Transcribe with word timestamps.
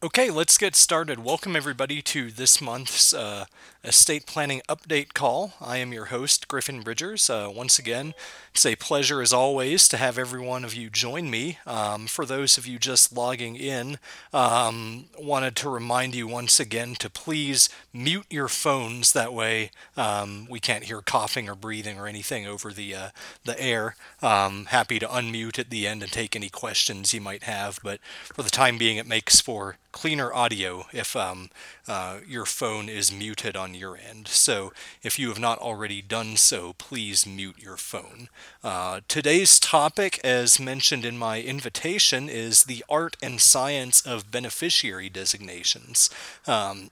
Okay, 0.00 0.30
let's 0.30 0.58
get 0.58 0.76
started. 0.76 1.24
Welcome, 1.24 1.56
everybody, 1.56 2.02
to 2.02 2.30
this 2.30 2.60
month's 2.60 3.12
uh, 3.12 3.46
estate 3.82 4.26
planning 4.26 4.62
update 4.68 5.12
call. 5.12 5.54
I 5.60 5.78
am 5.78 5.92
your 5.92 6.04
host, 6.04 6.46
Griffin 6.46 6.82
Bridgers. 6.82 7.28
Uh, 7.28 7.50
once 7.52 7.80
again, 7.80 8.14
it's 8.52 8.64
a 8.64 8.76
pleasure, 8.76 9.20
as 9.20 9.32
always, 9.32 9.88
to 9.88 9.96
have 9.96 10.16
every 10.16 10.40
one 10.40 10.64
of 10.64 10.72
you 10.72 10.88
join 10.88 11.28
me. 11.28 11.58
Um, 11.66 12.06
for 12.06 12.24
those 12.24 12.56
of 12.56 12.64
you 12.64 12.78
just 12.78 13.12
logging 13.12 13.56
in, 13.56 13.98
um, 14.32 15.06
wanted 15.18 15.56
to 15.56 15.68
remind 15.68 16.14
you 16.14 16.28
once 16.28 16.60
again 16.60 16.94
to 17.00 17.10
please 17.10 17.68
mute 17.92 18.26
your 18.30 18.46
phones. 18.46 19.12
That 19.12 19.34
way, 19.34 19.72
um, 19.96 20.46
we 20.48 20.60
can't 20.60 20.84
hear 20.84 21.00
coughing 21.00 21.48
or 21.48 21.56
breathing 21.56 21.98
or 21.98 22.06
anything 22.06 22.46
over 22.46 22.72
the 22.72 22.94
uh, 22.94 23.08
the 23.44 23.60
air. 23.60 23.96
Um, 24.22 24.66
happy 24.66 25.00
to 25.00 25.08
unmute 25.08 25.58
at 25.58 25.70
the 25.70 25.88
end 25.88 26.04
and 26.04 26.12
take 26.12 26.36
any 26.36 26.50
questions 26.50 27.12
you 27.12 27.20
might 27.20 27.42
have, 27.42 27.80
but 27.82 27.98
for 28.32 28.44
the 28.44 28.50
time 28.50 28.78
being, 28.78 28.96
it 28.96 29.04
makes 29.04 29.40
for 29.40 29.76
cleaner 29.92 30.32
audio 30.32 30.86
if 30.92 31.16
um, 31.16 31.50
uh, 31.86 32.18
your 32.26 32.44
phone 32.44 32.88
is 32.88 33.12
muted 33.12 33.56
on 33.56 33.74
your 33.74 33.96
end. 33.96 34.28
So 34.28 34.72
if 35.02 35.18
you 35.18 35.28
have 35.28 35.38
not 35.38 35.58
already 35.58 36.02
done 36.02 36.36
so, 36.36 36.74
please 36.74 37.26
mute 37.26 37.56
your 37.58 37.76
phone. 37.76 38.28
Uh, 38.62 39.00
today's 39.08 39.58
topic, 39.58 40.20
as 40.22 40.60
mentioned 40.60 41.04
in 41.04 41.18
my 41.18 41.40
invitation, 41.40 42.28
is 42.28 42.64
the 42.64 42.84
art 42.88 43.16
and 43.22 43.40
science 43.40 44.00
of 44.06 44.30
beneficiary 44.30 45.08
designations. 45.08 46.10
Um, 46.46 46.90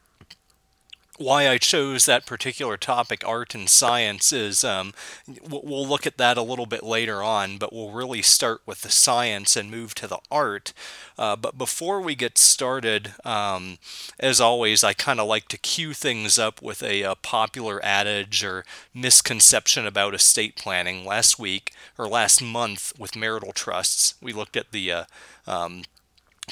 why 1.19 1.49
I 1.49 1.59
chose 1.59 2.07
that 2.07 2.27
particular 2.27 2.77
topic, 2.77 3.23
art 3.27 3.55
and 3.55 3.69
science, 3.69 4.33
is 4.33 4.65
um, 4.65 4.93
we'll 5.49 5.87
look 5.87 6.07
at 6.07 6.19
that 6.19 6.37
a 6.37 6.43
little 6.43 6.67
bit 6.67 6.83
later 6.83 7.23
on, 7.23 7.59
but 7.59 7.73
we'll 7.73 7.91
really 7.91 8.23
start 8.23 8.61
with 8.67 8.83
the 8.83 8.91
science 8.91 9.57
and 9.57 9.71
move 9.71 9.95
to 9.97 10.07
the 10.07 10.19
art. 10.31 10.73
Uh, 11.19 11.37
but 11.37 11.57
before 11.57 12.01
we 12.01 12.15
get 12.15 12.39
started, 12.39 13.15
um, 13.25 13.79
as 14.21 14.41
always, 14.41 14.85
I 14.85 14.93
kind 14.93 15.21
of 15.21 15.27
like 15.27 15.49
to 15.49 15.59
cue 15.59 15.95
things 15.95 16.39
up 16.39 16.61
with 16.61 16.83
a, 16.83 17.03
a, 17.03 17.15
popular 17.15 17.85
adage 17.85 18.45
or 18.45 18.65
misconception 18.95 19.87
about 19.87 20.15
estate 20.15 20.57
planning. 20.57 21.05
Last 21.05 21.39
week, 21.39 21.73
or 21.99 22.07
last 22.07 22.43
month, 22.43 22.93
with 22.99 23.17
marital 23.17 23.53
trusts, 23.53 24.15
we 24.21 24.33
looked 24.33 24.57
at 24.57 24.73
the 24.73 24.93
uh, 24.93 25.05
um, 25.47 25.83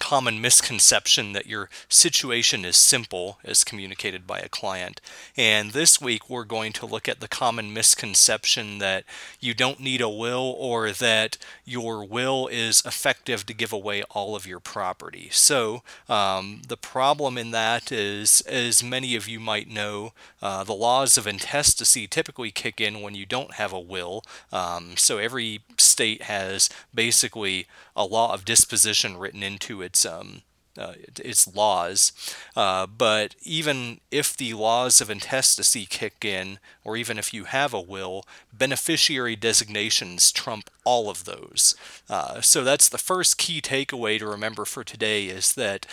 common 0.01 0.41
misconception 0.41 1.33
that 1.33 1.47
your 1.47 1.71
situation 1.89 2.65
is 2.65 2.77
simple 2.77 3.39
as 3.45 3.63
communicated 3.63 4.27
by 4.27 4.41
a 4.41 4.49
client. 4.49 5.01
And 5.37 5.71
this 5.71 6.01
week 6.01 6.29
we're 6.29 6.45
going 6.45 6.73
to 6.75 6.87
look 6.87 7.09
at 7.09 7.21
the 7.21 7.29
common 7.29 7.73
misconception 7.73 8.79
that 8.79 9.05
you 9.39 9.55
don't 9.55 9.79
need 9.79 10.01
a 10.01 10.09
will 10.09 10.57
or 10.59 10.91
that 10.91 11.39
your 11.65 12.05
will 12.05 12.49
is 12.49 12.83
effective 12.85 13.47
to 13.47 13.55
give 13.55 13.73
away 13.73 14.03
all 14.11 14.35
of 14.35 14.47
your 14.47 14.59
property. 14.59 15.29
So 15.31 15.83
um, 16.09 16.63
the 16.67 16.77
problem 16.77 17.39
in 17.39 17.53
that 17.53 17.93
is, 17.93 18.41
as 18.43 18.83
many 18.83 19.15
of 19.15 19.29
you 19.29 19.39
might 19.39 19.69
know, 19.69 20.13
uh, 20.43 20.65
the 20.65 20.75
laws 20.75 21.17
of 21.17 21.27
intestacy 21.27 22.09
typically 22.09 22.51
kick 22.51 22.81
in 22.81 23.01
when 23.01 23.15
you 23.15 23.27
don't 23.27 23.55
have 23.55 23.73
a 23.73 23.81
will. 23.81 24.25
Um, 24.53 24.97
so 24.97 25.19
every 25.19 25.61
state 25.79 26.23
has 26.23 26.69
basically 26.93 27.67
a 27.97 28.05
law 28.05 28.35
of 28.35 28.45
disposition 28.45 29.17
written 29.17 29.43
into 29.43 29.83
its 29.85 30.05
um, 30.05 30.43
uh, 30.77 30.95
its 31.21 31.55
laws. 31.55 32.13
Uh, 32.57 32.87
but 32.87 33.35
even 33.43 34.01
if 34.11 34.37
the 34.37 34.55
laws 34.55 35.01
of 35.01 35.11
intestacy 35.11 35.87
kick 35.87 36.25
in, 36.25 36.59
or 36.83 36.97
even 36.97 37.19
if 37.19 37.33
you 37.33 37.45
have 37.45 37.73
a 37.73 37.81
will, 37.81 38.25
beneficiary 38.53 39.37
designations 39.37 40.33
trump 40.33 40.71
all 40.85 41.09
of 41.09 41.25
those. 41.25 41.77
Uh, 42.09 42.41
so 42.41 42.65
that's 42.65 42.89
the 42.89 42.99
first 42.99 43.39
key 43.39 43.61
takeaway 43.61 44.19
to 44.19 44.27
remember 44.27 44.65
for 44.65 44.85
today 44.85 45.27
is 45.27 45.55
that 45.55 45.87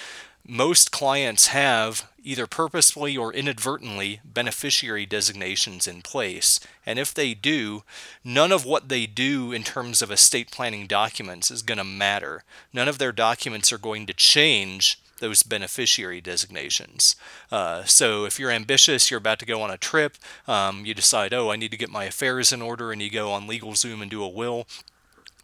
most 0.47 0.91
clients 0.91 1.47
have 1.47 2.09
either 2.23 2.47
purposefully 2.47 3.17
or 3.17 3.33
inadvertently 3.33 4.21
beneficiary 4.23 5.05
designations 5.05 5.87
in 5.87 6.01
place. 6.01 6.59
And 6.85 6.99
if 6.99 7.13
they 7.13 7.33
do, 7.33 7.83
none 8.23 8.51
of 8.51 8.65
what 8.65 8.89
they 8.89 9.05
do 9.05 9.51
in 9.51 9.63
terms 9.63 10.01
of 10.01 10.11
estate 10.11 10.51
planning 10.51 10.87
documents 10.87 11.49
is 11.49 11.61
going 11.61 11.77
to 11.77 11.83
matter. 11.83 12.43
None 12.73 12.87
of 12.87 12.97
their 12.97 13.11
documents 13.11 13.71
are 13.71 13.77
going 13.77 14.05
to 14.05 14.13
change 14.13 15.01
those 15.19 15.43
beneficiary 15.43 16.19
designations. 16.19 17.15
Uh, 17.51 17.83
so 17.83 18.25
if 18.25 18.39
you're 18.39 18.51
ambitious, 18.51 19.09
you're 19.09 19.19
about 19.19 19.39
to 19.39 19.45
go 19.45 19.61
on 19.61 19.71
a 19.71 19.77
trip, 19.77 20.17
um, 20.47 20.85
you 20.85 20.93
decide, 20.93 21.33
oh, 21.33 21.51
I 21.51 21.55
need 21.55 21.71
to 21.71 21.77
get 21.77 21.91
my 21.91 22.05
affairs 22.05 22.51
in 22.51 22.61
order, 22.61 22.91
and 22.91 23.01
you 23.01 23.09
go 23.09 23.31
on 23.31 23.47
LegalZoom 23.47 24.01
and 24.01 24.09
do 24.09 24.23
a 24.23 24.27
will 24.27 24.65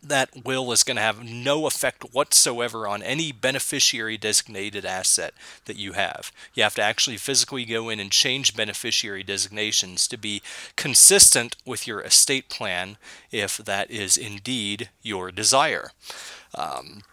that 0.09 0.45
will 0.45 0.71
is 0.71 0.83
going 0.83 0.97
to 0.97 1.01
have 1.01 1.23
no 1.23 1.65
effect 1.67 2.13
whatsoever 2.13 2.87
on 2.87 3.01
any 3.01 3.31
beneficiary 3.31 4.17
designated 4.17 4.85
asset 4.85 5.33
that 5.65 5.77
you 5.77 5.93
have. 5.93 6.31
You 6.53 6.63
have 6.63 6.75
to 6.75 6.81
actually 6.83 7.17
physically 7.17 7.65
go 7.65 7.89
in 7.89 7.99
and 7.99 8.11
change 8.11 8.55
beneficiary 8.55 9.23
designations 9.23 10.07
to 10.07 10.17
be 10.17 10.41
consistent 10.75 11.55
with 11.65 11.87
your 11.87 12.01
estate 12.01 12.49
plan 12.49 12.97
if 13.31 13.57
that 13.57 13.91
is 13.91 14.17
indeed 14.17 14.89
your 15.01 15.31
desire. 15.31 15.91
Um, 16.55 17.03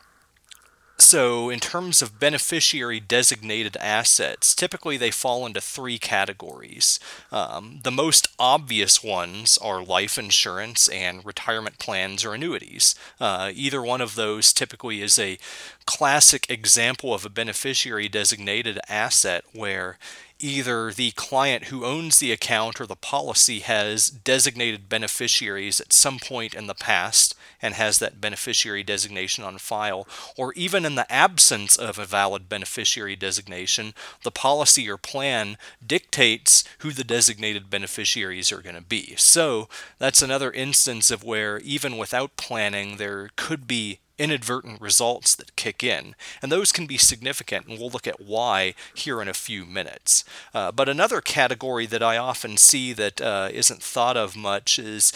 so, 0.97 1.51
in 1.51 1.59
terms 1.59 2.03
of 2.03 2.21
beneficiary 2.21 3.01
designated 3.01 3.77
assets, 3.79 4.55
typically 4.55 4.97
they 4.97 5.11
fall 5.11 5.45
into 5.45 5.61
three 5.61 5.99
categories. 5.99 7.01
Um, 7.33 7.81
the 7.83 7.91
most 7.91 8.29
obvious 8.39 9.03
ones 9.03 9.59
are 9.59 9.83
life 9.83 10.19
insurance 10.19 10.89
and 10.89 11.25
retirement 11.25 11.81
plans 11.81 12.25
or 12.25 12.35
annuities. 12.35 12.95
Uh, 13.19 13.51
either 13.55 13.83
one 13.83 14.01
of 14.01 14.15
those 14.15 14.53
typically 14.53 15.03
is 15.03 15.19
a 15.19 15.39
classic 15.85 16.49
example 16.49 17.13
of 17.13 17.27
a 17.27 17.31
beneficiary 17.31 18.09
designated 18.09 18.79
asset 18.89 19.45
where 19.53 19.99
either 20.45 20.93
the 20.93 21.11
client 21.13 21.65
who 21.65 21.87
owns 21.87 22.19
the 22.19 22.31
account 22.31 22.79
or 22.79 22.87
the 22.87 22.95
policy 22.95 23.61
has 23.61 24.11
designated 24.11 24.91
beneficiaries 24.91 25.81
at 25.81 25.93
some 25.93 26.19
point 26.19 26.55
in 26.55 26.67
the 26.67 26.75
past 26.75 27.35
and 27.63 27.73
has 27.75 27.99
that 27.99 28.21
beneficiary 28.21 28.83
designation 28.83 29.43
on 29.43 29.57
file, 29.57 30.07
or 30.37 30.53
even 30.53 30.85
in 30.85 30.97
the 30.97 31.11
absence 31.11 31.77
of 31.77 31.99
a 31.99 32.05
valid 32.05 32.47
beneficiary 32.47 33.17
designation, 33.17 33.95
the 34.23 34.31
policy 34.31 34.89
or 34.89 34.99
plan 34.99 35.57
dictates 35.85 36.63
who 36.81 36.91
the 36.91 37.05
designated 37.05 37.71
beneficiaries 37.71 38.53
are 38.53 38.61
going 38.61 38.77
to 38.77 38.83
be. 38.83 39.15
So 39.17 39.69
that's 39.99 40.21
another 40.21 40.53
instance 40.53 41.11
of 41.11 41.25
where, 41.25 41.59
even 41.61 41.97
without 41.97 42.37
planning, 42.37 42.99
there 42.99 43.31
could 43.37 43.67
be 43.67 44.01
inadvertent 44.19 44.81
results 44.81 45.35
that 45.35 45.57
kick 45.57 45.83
in, 45.83 46.15
and 46.41 46.51
those 46.51 46.73
can 46.73 46.87
be 46.87 46.99
significant, 46.99 47.67
and 47.67 47.79
we'll 47.79 47.91
look 47.91 48.07
at 48.07 48.21
why 48.21 48.75
here 48.95 49.21
in 49.21 49.29
a 49.29 49.35
few 49.35 49.65
minutes. 49.65 50.25
Uh, 50.55 50.71
but 50.71 50.89
another 50.89 51.21
category 51.21 51.87
that 51.87 52.03
I 52.03 52.17
often 52.17 52.57
see 52.57 52.93
that 52.93 53.21
uh, 53.21 53.49
not 53.53 53.83
thought 53.83 54.17
of 54.17 54.37
much 54.37 54.79
is 54.79 55.13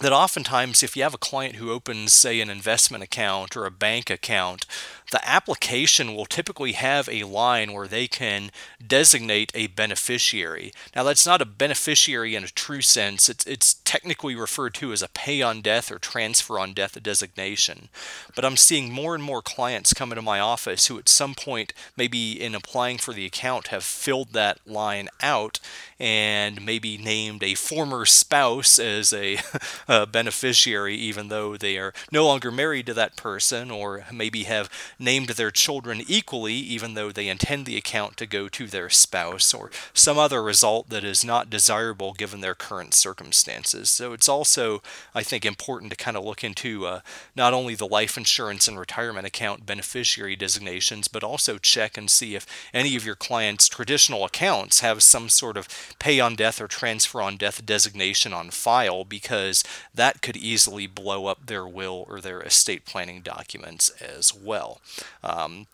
that 0.00 0.12
oftentimes 0.12 0.82
if 0.82 0.96
you 0.96 1.02
have 1.02 1.14
a 1.14 1.18
client 1.18 1.56
who 1.56 1.70
opens, 1.70 2.12
say, 2.12 2.40
an 2.40 2.50
investment 2.50 3.04
account 3.04 3.56
or 3.56 3.66
a 3.66 3.70
bank 3.70 4.08
account, 4.08 4.64
the 5.10 5.28
application 5.28 6.14
will 6.14 6.26
typically 6.26 6.72
have 6.72 7.08
a 7.08 7.24
line 7.24 7.72
where 7.72 7.88
they 7.88 8.06
can 8.06 8.50
designate 8.84 9.50
a 9.54 9.66
beneficiary. 9.68 10.72
Now, 10.94 11.02
that's 11.02 11.26
not 11.26 11.42
a 11.42 11.46
beneficiary 11.46 12.34
in 12.34 12.44
a 12.44 12.48
true 12.48 12.80
sense, 12.80 13.28
it's, 13.28 13.46
it's 13.46 13.74
technically 13.84 14.34
referred 14.34 14.74
to 14.74 14.92
as 14.92 15.02
a 15.02 15.08
pay 15.08 15.42
on 15.42 15.62
death 15.62 15.90
or 15.90 15.98
transfer 15.98 16.58
on 16.58 16.72
death 16.72 17.00
designation. 17.02 17.88
But 18.34 18.44
I'm 18.44 18.56
seeing 18.56 18.92
more 18.92 19.14
and 19.14 19.22
more 19.22 19.42
clients 19.42 19.94
come 19.94 20.12
into 20.12 20.22
my 20.22 20.40
office 20.40 20.86
who, 20.86 20.98
at 20.98 21.08
some 21.08 21.34
point, 21.34 21.72
maybe 21.96 22.40
in 22.40 22.54
applying 22.54 22.98
for 22.98 23.12
the 23.12 23.26
account, 23.26 23.68
have 23.68 23.84
filled 23.84 24.32
that 24.32 24.58
line 24.66 25.08
out 25.20 25.58
and 25.98 26.64
maybe 26.64 26.96
named 26.96 27.42
a 27.42 27.54
former 27.54 28.06
spouse 28.06 28.78
as 28.78 29.12
a, 29.12 29.38
a 29.88 30.06
beneficiary, 30.06 30.94
even 30.94 31.28
though 31.28 31.56
they 31.56 31.76
are 31.76 31.92
no 32.10 32.26
longer 32.26 32.50
married 32.50 32.86
to 32.86 32.94
that 32.94 33.16
person, 33.16 33.70
or 33.70 34.04
maybe 34.12 34.44
have 34.44 34.70
named 35.00 35.30
their 35.30 35.50
children 35.50 36.02
equally, 36.06 36.54
even 36.54 36.94
though 36.94 37.10
they 37.10 37.28
intend 37.28 37.66
the 37.66 37.76
account 37.76 38.16
to 38.18 38.26
go 38.26 38.48
to 38.48 38.66
their 38.66 38.90
spouse, 38.90 39.54
or 39.54 39.70
some 39.94 40.18
other 40.18 40.42
result 40.42 40.90
that 40.90 41.02
is 41.02 41.24
not 41.24 41.50
desirable 41.50 42.12
given 42.12 42.40
their 42.40 42.54
current 42.54 42.94
circumstances. 42.94 43.88
So 43.88 44.12
it's 44.12 44.28
also, 44.28 44.82
I 45.14 45.22
think, 45.22 45.44
important 45.44 45.90
to 45.90 45.96
kind 45.96 46.16
of 46.16 46.24
look 46.24 46.44
into 46.44 46.86
uh, 46.86 47.00
not 47.34 47.54
only 47.54 47.74
the 47.74 47.86
life 47.86 48.16
insurance 48.16 48.68
and 48.68 48.78
retirement 48.78 49.26
account 49.26 49.66
beneficiary 49.66 50.36
designations, 50.36 51.08
but 51.08 51.24
also 51.24 51.56
check 51.58 51.96
and 51.96 52.10
see 52.10 52.34
if 52.34 52.46
any 52.74 52.94
of 52.94 53.04
your 53.04 53.16
clients' 53.16 53.68
traditional 53.68 54.24
accounts 54.24 54.80
have 54.80 55.02
some 55.02 55.28
sort 55.28 55.56
of 55.56 55.66
pay 55.98 56.20
on 56.20 56.34
death 56.34 56.60
or 56.60 56.68
transfer 56.68 57.22
on 57.22 57.36
death 57.36 57.64
designation 57.64 58.32
on 58.32 58.50
file, 58.50 59.04
because 59.04 59.64
that 59.94 60.20
could 60.20 60.36
easily 60.36 60.86
blow 60.86 61.26
up 61.26 61.46
their 61.46 61.66
will 61.66 62.04
or 62.08 62.20
their 62.20 62.40
estate 62.42 62.84
planning 62.84 63.22
documents 63.22 63.90
as 64.00 64.34
well. 64.34 64.80
Um, 65.22 65.66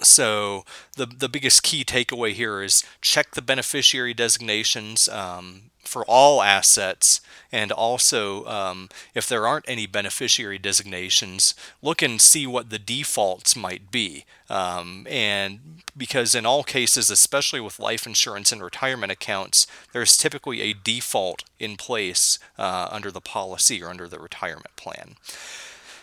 So 0.00 0.64
the 0.96 1.06
the 1.06 1.28
biggest 1.28 1.62
key 1.62 1.84
takeaway 1.84 2.32
here 2.32 2.62
is 2.62 2.84
check 3.00 3.32
the 3.32 3.42
beneficiary 3.42 4.14
designations 4.14 5.08
um, 5.08 5.70
for 5.84 6.04
all 6.06 6.42
assets, 6.42 7.20
and 7.50 7.72
also 7.72 8.44
um, 8.46 8.88
if 9.14 9.26
there 9.26 9.46
aren't 9.46 9.68
any 9.68 9.86
beneficiary 9.86 10.58
designations, 10.58 11.54
look 11.82 12.02
and 12.02 12.20
see 12.20 12.46
what 12.46 12.70
the 12.70 12.78
defaults 12.78 13.56
might 13.56 13.90
be. 13.90 14.24
Um, 14.48 15.06
and 15.10 15.82
because 15.96 16.38
in 16.38 16.46
all 16.46 16.62
cases, 16.62 17.10
especially 17.10 17.60
with 17.60 17.80
life 17.80 18.06
insurance 18.06 18.52
and 18.52 18.62
retirement 18.62 19.10
accounts, 19.12 19.66
there's 19.92 20.16
typically 20.16 20.60
a 20.62 20.74
default 20.74 21.42
in 21.58 21.76
place 21.76 22.38
uh, 22.56 22.88
under 22.92 23.10
the 23.10 23.20
policy 23.20 23.82
or 23.82 23.88
under 23.90 24.06
the 24.08 24.20
retirement 24.20 24.76
plan. 24.76 25.16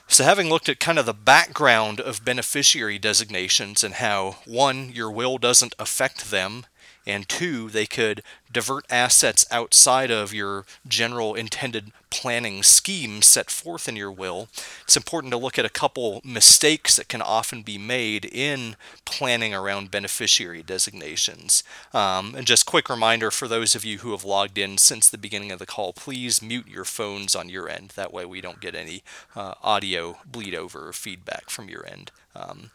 So, 0.07 0.23
having 0.23 0.49
looked 0.49 0.69
at 0.69 0.79
kind 0.79 0.99
of 0.99 1.05
the 1.05 1.13
background 1.13 1.99
of 1.99 2.23
beneficiary 2.23 2.99
designations 2.99 3.83
and 3.83 3.95
how, 3.95 4.37
one, 4.45 4.91
your 4.91 5.11
will 5.11 5.37
doesn't 5.37 5.73
affect 5.79 6.29
them, 6.31 6.65
and 7.05 7.27
two, 7.27 7.69
they 7.69 7.85
could 7.85 8.21
divert 8.51 8.85
assets 8.89 9.45
outside 9.51 10.09
of 10.09 10.33
your 10.33 10.65
general 10.87 11.35
intended 11.35 11.91
planning 12.09 12.63
scheme 12.63 13.21
set 13.21 13.49
forth 13.49 13.89
in 13.89 13.97
your 13.97 14.11
will, 14.11 14.47
it's 14.83 14.95
important 14.95 15.31
to 15.31 15.37
look 15.37 15.59
at 15.59 15.65
a 15.65 15.69
couple 15.69 16.21
mistakes 16.23 16.95
that 16.95 17.09
can 17.09 17.21
often 17.21 17.61
be 17.61 17.77
made 17.77 18.23
in 18.23 18.77
planning 19.03 19.53
around 19.53 19.91
beneficiary 19.91 20.63
designations. 20.63 21.63
Um, 21.93 22.33
and 22.35 22.47
just 22.47 22.65
quick 22.65 22.89
reminder 22.89 23.29
for 23.31 23.49
those 23.49 23.75
of 23.75 23.83
you 23.83 23.97
who 23.97 24.11
have 24.11 24.23
logged 24.23 24.57
in 24.57 24.77
since 24.77 25.09
the 25.09 25.17
beginning 25.17 25.51
of 25.51 25.59
the 25.59 25.65
call, 25.65 25.91
please 25.91 26.41
mute 26.41 26.67
your 26.67 26.85
phones 26.85 27.35
on 27.35 27.49
your 27.49 27.67
end. 27.67 27.89
That 27.95 28.13
way 28.13 28.25
we 28.25 28.39
don't 28.39 28.61
get 28.61 28.75
any 28.75 29.03
uh, 29.35 29.55
audio 29.61 30.17
bleed 30.25 30.55
over 30.55 30.87
or 30.87 30.93
feedback 30.93 31.49
from 31.49 31.67
your 31.67 31.85
end. 31.85 32.11
Um, 32.33 32.71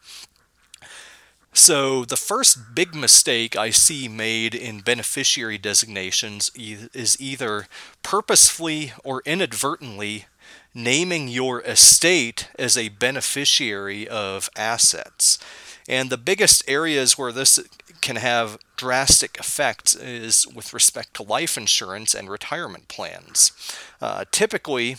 so, 1.53 2.05
the 2.05 2.17
first 2.17 2.75
big 2.75 2.95
mistake 2.95 3.57
I 3.57 3.71
see 3.71 4.07
made 4.07 4.55
in 4.55 4.81
beneficiary 4.81 5.59
designations 5.59 6.51
is 6.55 7.21
either 7.21 7.67
purposefully 8.03 8.93
or 9.03 9.23
inadvertently 9.27 10.27
naming 10.75 11.27
your 11.27 11.61
estate 11.63 12.49
as 12.59 12.77
a 12.77 12.91
beneficiary 12.91 14.07
of 14.07 14.49
assets. 14.57 15.39
And 15.89 16.09
the 16.09 16.17
biggest 16.17 16.63
areas 16.69 17.19
where 17.19 17.33
this 17.33 17.59
can 18.01 18.17
have 18.17 18.59
drastic 18.77 19.37
effects 19.39 19.95
is 19.95 20.47
with 20.47 20.73
respect 20.73 21.15
to 21.15 21.25
life 21.25 21.57
insurance 21.57 22.15
and 22.15 22.31
retirement 22.31 22.87
plans. 22.87 23.51
Uh, 24.01 24.25
typically, 24.31 24.97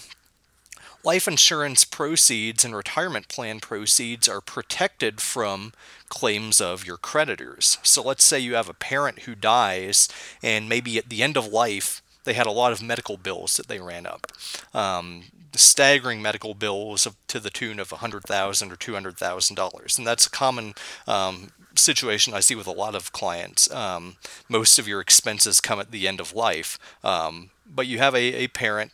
life 1.03 1.27
insurance 1.27 1.83
proceeds 1.83 2.63
and 2.63 2.75
retirement 2.75 3.27
plan 3.27 3.59
proceeds 3.59 4.27
are 4.27 4.42
protected 4.42 5.21
from 5.21 5.74
claims 6.09 6.62
of 6.62 6.86
your 6.86 6.98
creditors. 6.98 7.77
So 7.83 8.01
let's 8.01 8.24
say 8.24 8.39
you 8.39 8.56
have 8.56 8.69
a 8.69 8.74
parent 8.74 9.19
who 9.19 9.36
dies, 9.36 10.07
and 10.44 10.69
maybe 10.69 10.98
at 10.98 11.09
the 11.09 11.24
end 11.24 11.38
of 11.38 11.48
life, 11.48 12.01
they 12.24 12.33
had 12.33 12.48
a 12.48 12.51
lot 12.51 12.71
of 12.71 12.81
medical 12.81 13.18
bills 13.18 13.56
that 13.56 13.68
they 13.68 13.80
ran 13.80 14.06
up. 14.06 14.31
Um, 14.74 15.24
staggering 15.53 16.21
medical 16.21 16.53
bills 16.53 17.07
to 17.27 17.39
the 17.39 17.50
tune 17.50 17.80
of 17.80 17.92
100,000 17.92 18.71
or 18.71 18.75
$200,000. 18.75 19.97
And 19.97 20.07
that's 20.07 20.27
a 20.27 20.30
common 20.30 20.74
um, 21.07 21.51
situation 21.75 22.33
I 22.33 22.39
see 22.39 22.56
with 22.56 22.68
a 22.68 22.71
lot 22.71 22.95
of 22.95 23.12
clients. 23.12 23.71
Um, 23.71 24.18
most 24.47 24.80
of 24.80 24.88
your 24.88 25.01
expenses 25.01 25.59
come 25.59 25.80
at 25.80 25.92
the 25.92 26.07
end 26.07 26.19
of 26.19 26.33
life. 26.33 26.77
Um, 27.04 27.50
but 27.65 27.88
you 27.88 27.97
have 27.97 28.15
a, 28.15 28.44
a 28.44 28.47
parent 28.47 28.92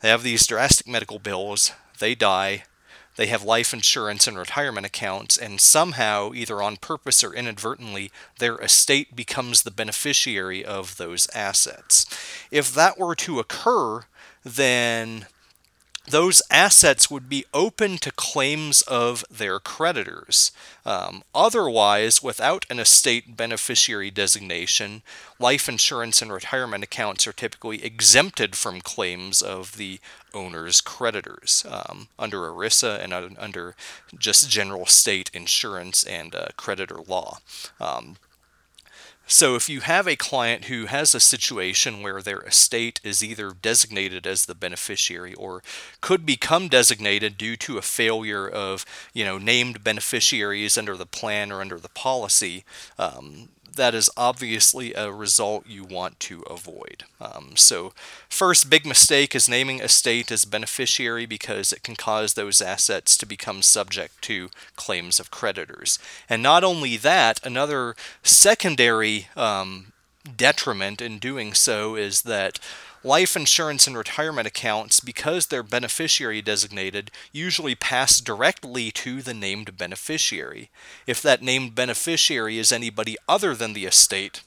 they 0.00 0.08
have 0.08 0.22
these 0.22 0.46
drastic 0.46 0.86
medical 0.86 1.18
bills, 1.18 1.72
they 1.98 2.14
die, 2.14 2.64
they 3.16 3.26
have 3.26 3.42
life 3.42 3.74
insurance 3.74 4.26
and 4.26 4.38
retirement 4.38 4.86
accounts, 4.86 5.36
and 5.36 5.60
somehow, 5.60 6.32
either 6.34 6.62
on 6.62 6.76
purpose 6.76 7.22
or 7.22 7.34
inadvertently, 7.34 8.10
their 8.38 8.56
estate 8.58 9.14
becomes 9.14 9.62
the 9.62 9.70
beneficiary 9.70 10.64
of 10.64 10.96
those 10.96 11.28
assets. 11.34 12.06
If 12.50 12.72
that 12.74 12.98
were 12.98 13.14
to 13.16 13.38
occur, 13.38 14.04
then 14.42 15.26
those 16.10 16.42
assets 16.50 17.10
would 17.10 17.28
be 17.28 17.44
open 17.54 17.98
to 17.98 18.10
claims 18.10 18.82
of 18.82 19.24
their 19.30 19.58
creditors. 19.58 20.52
Um, 20.84 21.22
otherwise, 21.34 22.22
without 22.22 22.66
an 22.68 22.78
estate 22.78 23.36
beneficiary 23.36 24.10
designation, 24.10 25.02
life 25.38 25.68
insurance 25.68 26.20
and 26.20 26.32
retirement 26.32 26.84
accounts 26.84 27.26
are 27.26 27.32
typically 27.32 27.84
exempted 27.84 28.56
from 28.56 28.80
claims 28.80 29.40
of 29.40 29.76
the 29.76 30.00
owner's 30.34 30.80
creditors 30.80 31.64
um, 31.68 32.08
under 32.18 32.38
ERISA 32.38 33.02
and 33.02 33.12
under 33.12 33.74
just 34.16 34.50
general 34.50 34.86
state 34.86 35.30
insurance 35.32 36.04
and 36.04 36.34
uh, 36.34 36.48
creditor 36.56 36.98
law. 37.06 37.38
Um, 37.80 38.16
so, 39.32 39.54
if 39.54 39.68
you 39.68 39.80
have 39.80 40.08
a 40.08 40.16
client 40.16 40.64
who 40.64 40.86
has 40.86 41.14
a 41.14 41.20
situation 41.20 42.02
where 42.02 42.20
their 42.20 42.40
estate 42.40 43.00
is 43.04 43.22
either 43.22 43.52
designated 43.52 44.26
as 44.26 44.46
the 44.46 44.56
beneficiary 44.56 45.34
or 45.34 45.62
could 46.00 46.26
become 46.26 46.68
designated 46.68 47.38
due 47.38 47.56
to 47.58 47.78
a 47.78 47.82
failure 47.82 48.48
of, 48.48 48.84
you 49.14 49.24
know, 49.24 49.38
named 49.38 49.84
beneficiaries 49.84 50.76
under 50.76 50.96
the 50.96 51.06
plan 51.06 51.52
or 51.52 51.60
under 51.60 51.78
the 51.78 51.88
policy, 51.90 52.64
um, 52.98 53.50
that 53.74 53.94
is 53.94 54.10
obviously 54.16 54.94
a 54.94 55.10
result 55.10 55.66
you 55.66 55.84
want 55.84 56.18
to 56.20 56.42
avoid. 56.42 57.04
Um, 57.20 57.52
so, 57.56 57.92
first 58.28 58.70
big 58.70 58.86
mistake 58.86 59.34
is 59.34 59.48
naming 59.48 59.80
a 59.80 59.88
state 59.88 60.30
as 60.30 60.44
beneficiary 60.44 61.26
because 61.26 61.72
it 61.72 61.82
can 61.82 61.96
cause 61.96 62.34
those 62.34 62.60
assets 62.60 63.16
to 63.18 63.26
become 63.26 63.62
subject 63.62 64.22
to 64.22 64.50
claims 64.76 65.20
of 65.20 65.30
creditors. 65.30 65.98
And 66.28 66.42
not 66.42 66.64
only 66.64 66.96
that, 66.96 67.44
another 67.44 67.94
secondary 68.22 69.28
um, 69.36 69.92
detriment 70.36 71.00
in 71.00 71.18
doing 71.18 71.54
so 71.54 71.94
is 71.96 72.22
that 72.22 72.58
life 73.02 73.34
insurance 73.34 73.86
and 73.86 73.96
retirement 73.96 74.46
accounts, 74.46 75.00
because 75.00 75.46
they're 75.46 75.62
beneficiary 75.62 76.42
designated, 76.42 77.10
usually 77.32 77.74
pass 77.74 78.20
directly 78.20 78.90
to 78.90 79.22
the 79.22 79.34
named 79.34 79.78
beneficiary. 79.78 80.68
If 81.06 81.22
that 81.22 81.42
named 81.42 81.74
beneficiary 81.74 82.58
is 82.58 82.72
anybody 82.72 83.16
other 83.28 83.54
than 83.54 83.72
the 83.72 83.86
estate, 83.86 84.42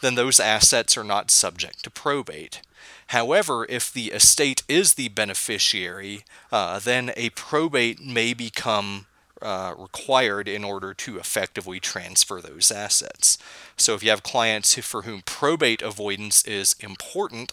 then 0.00 0.16
those 0.16 0.40
assets 0.40 0.96
are 0.96 1.04
not 1.04 1.30
subject 1.30 1.84
to 1.84 1.90
probate. 1.90 2.60
However, 3.08 3.66
if 3.68 3.92
the 3.92 4.06
estate 4.06 4.62
is 4.68 4.94
the 4.94 5.08
beneficiary, 5.08 6.24
uh, 6.50 6.80
then 6.80 7.12
a 7.16 7.30
probate 7.30 8.00
may 8.00 8.34
become 8.34 9.06
uh, 9.42 9.74
required 9.76 10.48
in 10.48 10.64
order 10.64 10.94
to 10.94 11.18
effectively 11.18 11.80
transfer 11.80 12.40
those 12.40 12.70
assets. 12.70 13.38
So, 13.76 13.94
if 13.94 14.02
you 14.02 14.10
have 14.10 14.22
clients 14.22 14.78
for 14.78 15.02
whom 15.02 15.22
probate 15.22 15.82
avoidance 15.82 16.44
is 16.44 16.76
important, 16.80 17.52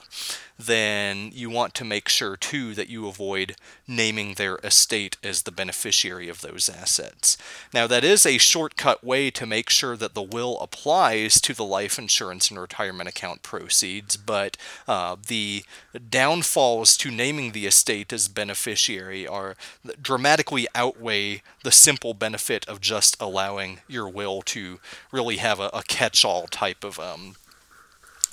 then 0.59 1.31
you 1.33 1.49
want 1.49 1.73
to 1.73 1.85
make 1.85 2.09
sure 2.09 2.35
too 2.35 2.75
that 2.75 2.89
you 2.89 3.07
avoid 3.07 3.55
naming 3.87 4.33
their 4.33 4.57
estate 4.57 5.15
as 5.23 5.43
the 5.43 5.51
beneficiary 5.51 6.27
of 6.27 6.41
those 6.41 6.67
assets. 6.67 7.37
Now, 7.73 7.87
that 7.87 8.03
is 8.03 8.25
a 8.25 8.37
shortcut 8.37 9.01
way 9.01 9.31
to 9.31 9.45
make 9.45 9.69
sure 9.69 9.95
that 9.95 10.15
the 10.15 10.21
will 10.21 10.59
applies 10.59 11.39
to 11.41 11.53
the 11.53 11.63
life 11.63 11.97
insurance 11.97 12.49
and 12.49 12.59
retirement 12.59 13.07
account 13.07 13.41
proceeds, 13.41 14.17
but 14.17 14.57
uh, 14.85 15.15
the 15.27 15.63
downfalls 16.09 16.97
to 16.97 17.09
naming 17.09 17.53
the 17.53 17.65
estate 17.65 18.11
as 18.11 18.27
beneficiary 18.27 19.25
are 19.25 19.55
dramatically 20.01 20.67
outweigh 20.75 21.41
the 21.63 21.71
simple 21.71 22.13
benefit 22.13 22.67
of 22.67 22.81
just 22.81 23.15
allowing 23.21 23.79
your 23.87 24.09
will 24.09 24.41
to 24.41 24.79
really 25.11 25.37
have 25.37 25.61
a, 25.61 25.69
a 25.73 25.83
catch-all 25.87 26.47
type 26.47 26.83
of 26.83 26.99
um, 26.99 27.35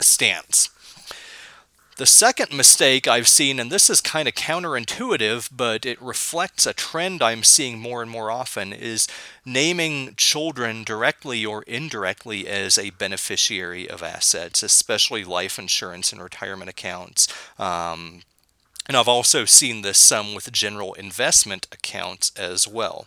stance. 0.00 0.70
The 1.96 2.04
second 2.04 2.52
mistake 2.52 3.08
I've 3.08 3.26
seen, 3.26 3.58
and 3.58 3.72
this 3.72 3.88
is 3.88 4.02
kind 4.02 4.28
of 4.28 4.34
counterintuitive, 4.34 5.48
but 5.50 5.86
it 5.86 6.00
reflects 6.02 6.66
a 6.66 6.74
trend 6.74 7.22
I'm 7.22 7.42
seeing 7.42 7.78
more 7.78 8.02
and 8.02 8.10
more 8.10 8.30
often, 8.30 8.74
is 8.74 9.08
naming 9.46 10.12
children 10.14 10.84
directly 10.84 11.46
or 11.46 11.62
indirectly 11.62 12.46
as 12.46 12.76
a 12.76 12.90
beneficiary 12.90 13.88
of 13.88 14.02
assets, 14.02 14.62
especially 14.62 15.24
life 15.24 15.58
insurance 15.58 16.12
and 16.12 16.20
retirement 16.20 16.68
accounts. 16.68 17.28
Um, 17.58 18.20
and 18.88 18.96
I've 18.96 19.08
also 19.08 19.44
seen 19.44 19.82
this 19.82 19.98
some 19.98 20.34
with 20.34 20.50
general 20.52 20.94
investment 20.94 21.66
accounts 21.72 22.32
as 22.36 22.68
well. 22.68 23.06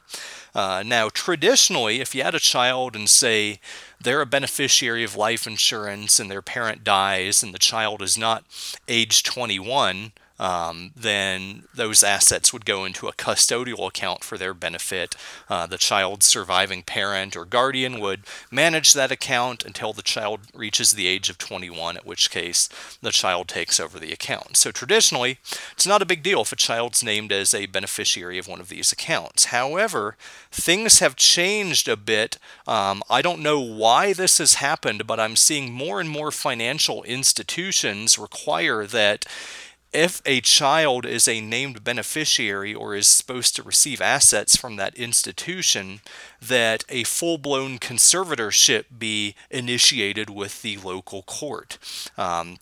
Uh, 0.54 0.84
now, 0.86 1.10
traditionally, 1.10 2.02
if 2.02 2.14
you 2.14 2.24
had 2.24 2.36
a 2.36 2.40
child 2.40 2.96
and 2.96 3.10
say 3.10 3.60
they're 4.02 4.22
a 4.22 4.26
beneficiary 4.26 5.04
of 5.04 5.16
life 5.16 5.46
insurance 5.46 6.20
and 6.20 6.30
their 6.30 6.42
parent 6.42 6.84
dies 6.84 7.44
and 7.44 7.54
the 7.54 7.60
child 7.60 8.02
is 8.02 8.18
not 8.18 8.44
age 8.88 9.24
21, 9.24 10.12
um, 10.40 10.92
then 10.96 11.64
those 11.74 12.04
assets 12.04 12.54
would 12.54 12.66
go 12.66 12.86
into 12.86 13.08
a 13.08 13.14
custodial 13.14 13.88
account 13.88 14.24
for 14.24 14.38
their 14.38 14.54
benefit. 14.54 15.16
Uh, 15.50 15.68
the 15.68 15.78
child's 15.78 16.26
surviving 16.26 16.82
parent 16.82 17.36
or 17.36 17.46
guardian 17.46 18.00
would 18.00 18.24
manage 18.50 18.94
that 18.94 19.12
account 19.12 19.66
until 19.66 19.92
the 19.92 20.02
child 20.02 20.42
reaches 20.54 20.92
the 20.92 21.08
age 21.08 21.30
of 21.30 21.38
21, 21.38 21.98
at 21.98 22.06
which 22.06 22.32
case 22.32 22.70
the 23.02 23.12
child 23.12 23.48
takes 23.48 23.80
over 23.80 24.00
the 24.00 24.14
account. 24.14 24.56
So 24.56 24.72
traditionally, 24.72 25.40
it's 25.74 25.88
not 25.88 26.02
a 26.02 26.06
big 26.06 26.24
deal 26.24 26.42
if 26.42 26.52
a 26.52 26.56
child's 26.56 27.04
named 27.04 27.32
as 27.32 27.54
a 27.54 27.66
beneficiary 27.66 28.38
of 28.38 28.48
one 28.48 28.62
of 28.62 28.70
these 28.70 28.92
accounts. 28.92 29.46
However, 29.46 30.16
things 30.52 31.00
have 31.00 31.16
changed 31.16 31.88
a 31.90 31.98
bit. 31.98 32.38
Um, 32.68 33.04
I 33.10 33.22
don't 33.22 33.42
know 33.42 33.60
why 33.60 34.14
this 34.14 34.38
has 34.38 34.56
happened, 34.56 35.06
but 35.06 35.20
I'm 35.20 35.36
seeing 35.36 35.74
more 35.74 36.00
and 36.00 36.10
more 36.10 36.32
financial 36.32 37.04
institutions 37.04 38.18
require 38.18 38.86
that 38.86 39.26
if 39.92 40.22
a 40.26 40.42
child 40.42 41.06
is 41.06 41.28
a 41.28 41.42
named 41.42 41.84
beneficiary 41.84 42.74
or 42.74 42.96
is 42.96 43.08
supposed 43.08 43.56
to 43.56 43.64
receive 43.64 44.02
assets 44.02 44.56
from 44.56 44.76
that 44.76 44.96
institution, 44.96 46.02
that 46.42 46.84
a 46.90 47.04
full 47.04 47.38
blown 47.38 47.80
conservatorship 47.80 48.86
be 48.98 49.36
initiated 49.50 50.30
with 50.30 50.62
the 50.62 50.78
local 50.78 51.24
court. 51.24 51.78
Um, 52.18 52.58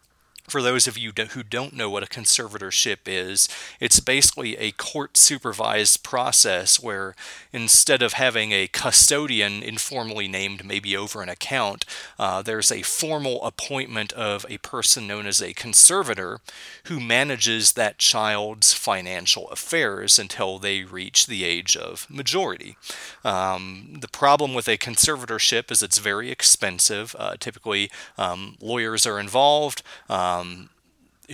for 0.48 0.62
those 0.62 0.88
of 0.88 0.98
you 0.98 1.12
who 1.32 1.44
don't 1.44 1.74
know 1.74 1.90
what 1.90 2.04
a 2.04 2.08
conservatorship 2.08 3.00
is, 3.06 3.50
it's 3.82 4.00
basically 4.00 4.56
a 4.58 4.72
court 4.72 5.18
supervised 5.18 6.04
process 6.04 6.82
where 6.82 7.16
instead 7.52 8.02
of 8.02 8.14
having 8.14 8.54
a 8.54 8.68
custodian 8.68 9.62
informally 9.62 10.28
named 10.28 10.64
maybe 10.64 10.96
over 10.96 11.22
an 11.22 11.28
account, 11.28 11.84
uh, 12.18 12.42
there's 12.42 12.72
a 12.72 12.82
formal 12.82 13.44
appointment 13.44 14.14
of 14.14 14.46
a 14.50 14.58
person 14.60 15.06
known 15.06 15.26
as 15.26 15.42
a 15.42 15.54
conservator 15.54 16.40
who 16.86 17.00
manages 17.00 17.74
that 17.74 17.98
child's 17.98 18.72
financial 18.72 19.50
affairs 19.50 20.18
until 20.18 20.60
they 20.60 20.84
reach 20.84 21.28
the 21.28 21.44
age 21.44 21.76
of 21.76 22.10
majority. 22.10 22.78
Um, 23.26 23.98
the 24.00 24.08
problem 24.08 24.54
with 24.54 24.70
a 24.70 24.78
conservatorship 24.78 25.72
is 25.72 25.84
it's 25.84 25.98
very 25.98 26.32
expensive. 26.32 27.16
Uh, 27.20 27.36
typically, 27.38 27.92
um, 28.18 28.56
lawyers 28.62 29.06
are 29.06 29.20
involved. 29.20 29.84
Um, 30.10 30.37
um, 30.40 30.70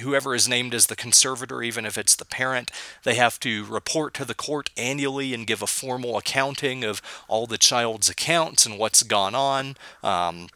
whoever 0.01 0.33
is 0.33 0.47
named 0.47 0.73
as 0.73 0.87
the 0.87 0.95
conservator, 0.95 1.61
even 1.61 1.85
if 1.85 1.97
it's 1.97 2.15
the 2.15 2.25
parent, 2.25 2.71
they 3.03 3.15
have 3.15 3.39
to 3.41 3.65
report 3.65 4.13
to 4.15 4.25
the 4.25 4.33
court 4.33 4.69
annually 4.75 5.33
and 5.33 5.47
give 5.47 5.61
a 5.61 5.67
formal 5.67 6.17
accounting 6.17 6.83
of 6.83 7.01
all 7.27 7.45
the 7.45 7.57
child's 7.57 8.09
accounts 8.09 8.65
and 8.65 8.79
what's 8.79 9.03
gone 9.03 9.35
on. 9.35 9.75
Um, 10.03 10.47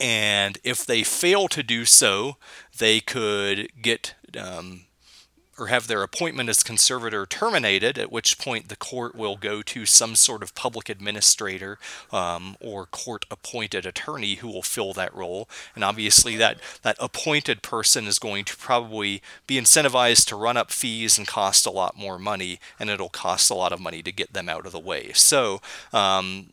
and 0.00 0.58
if 0.64 0.84
they 0.84 1.04
fail 1.04 1.46
to 1.48 1.62
do 1.62 1.84
so, 1.84 2.36
they 2.78 3.00
could 3.00 3.70
get 3.80 4.14
um, 4.36 4.86
or 5.58 5.68
have 5.68 5.86
their 5.86 6.02
appointment 6.02 6.48
as 6.48 6.62
conservator 6.62 7.26
terminated, 7.26 7.98
at 7.98 8.12
which 8.12 8.38
point 8.38 8.68
the 8.68 8.76
court 8.76 9.14
will 9.14 9.36
go 9.36 9.62
to 9.62 9.86
some 9.86 10.14
sort 10.14 10.42
of 10.42 10.54
public 10.54 10.88
administrator 10.88 11.78
um, 12.12 12.56
or 12.60 12.86
court 12.86 13.24
appointed 13.30 13.86
attorney 13.86 14.36
who 14.36 14.48
will 14.48 14.62
fill 14.62 14.92
that 14.92 15.14
role. 15.14 15.48
And 15.74 15.84
obviously, 15.84 16.36
that, 16.36 16.58
that 16.82 16.96
appointed 16.98 17.62
person 17.62 18.06
is 18.06 18.18
going 18.18 18.44
to 18.46 18.56
probably 18.56 19.22
be 19.46 19.56
incentivized 19.56 20.26
to 20.26 20.36
run 20.36 20.56
up 20.56 20.70
fees 20.70 21.18
and 21.18 21.26
cost 21.26 21.66
a 21.66 21.70
lot 21.70 21.96
more 21.96 22.18
money, 22.18 22.58
and 22.78 22.90
it'll 22.90 23.08
cost 23.08 23.50
a 23.50 23.54
lot 23.54 23.72
of 23.72 23.80
money 23.80 24.02
to 24.02 24.12
get 24.12 24.32
them 24.32 24.48
out 24.48 24.66
of 24.66 24.72
the 24.72 24.78
way. 24.78 25.12
So, 25.12 25.60
um, 25.92 26.50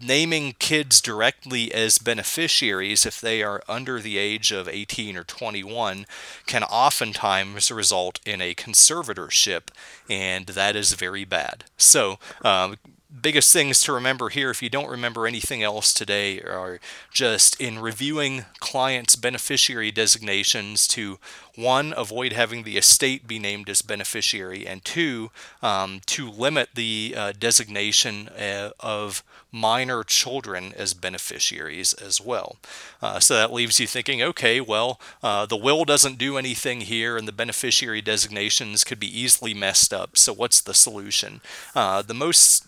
naming 0.00 0.54
kids 0.58 1.00
directly 1.00 1.72
as 1.72 1.98
beneficiaries 1.98 3.06
if 3.06 3.20
they 3.20 3.42
are 3.42 3.62
under 3.68 4.00
the 4.00 4.18
age 4.18 4.52
of 4.52 4.68
18 4.68 5.16
or 5.16 5.24
21 5.24 6.06
can 6.46 6.62
oftentimes 6.64 7.70
result 7.70 8.20
in 8.24 8.40
a 8.40 8.54
conservatorship, 8.54 9.68
and 10.08 10.46
that 10.46 10.76
is 10.76 10.94
very 10.94 11.24
bad. 11.24 11.64
So, 11.76 12.18
um, 12.42 12.76
biggest 13.20 13.52
things 13.52 13.82
to 13.82 13.92
remember 13.92 14.28
here, 14.28 14.50
if 14.50 14.62
you 14.62 14.68
don't 14.68 14.90
remember 14.90 15.26
anything 15.26 15.62
else 15.62 15.92
today, 15.92 16.40
are 16.40 16.78
just 17.12 17.60
in 17.60 17.78
reviewing 17.78 18.44
clients' 18.58 19.16
beneficiary 19.16 19.90
designations 19.90 20.86
to 20.88 21.18
one, 21.54 21.94
avoid 21.96 22.32
having 22.32 22.62
the 22.62 22.76
estate 22.76 23.26
be 23.26 23.38
named 23.38 23.70
as 23.70 23.80
beneficiary, 23.82 24.66
and 24.66 24.84
two, 24.84 25.30
um, 25.62 26.00
to 26.06 26.30
limit 26.30 26.70
the 26.74 27.14
uh, 27.16 27.32
designation 27.38 28.28
uh, 28.28 28.70
of 28.78 29.24
minor 29.50 30.04
children 30.04 30.74
as 30.76 30.92
beneficiaries 30.92 31.94
as 31.94 32.20
well. 32.20 32.56
Uh, 33.00 33.18
so 33.18 33.34
that 33.34 33.52
leaves 33.52 33.80
you 33.80 33.86
thinking, 33.86 34.20
okay, 34.22 34.60
well, 34.60 35.00
uh, 35.22 35.46
the 35.46 35.56
will 35.56 35.84
doesn't 35.84 36.18
do 36.18 36.36
anything 36.36 36.82
here, 36.82 37.16
and 37.16 37.26
the 37.26 37.32
beneficiary 37.32 38.02
designations 38.02 38.84
could 38.84 39.00
be 39.00 39.20
easily 39.20 39.54
messed 39.54 39.94
up. 39.94 40.18
So 40.18 40.34
what's 40.34 40.60
the 40.60 40.74
solution? 40.74 41.40
Uh, 41.74 42.02
the 42.02 42.14
most 42.14 42.66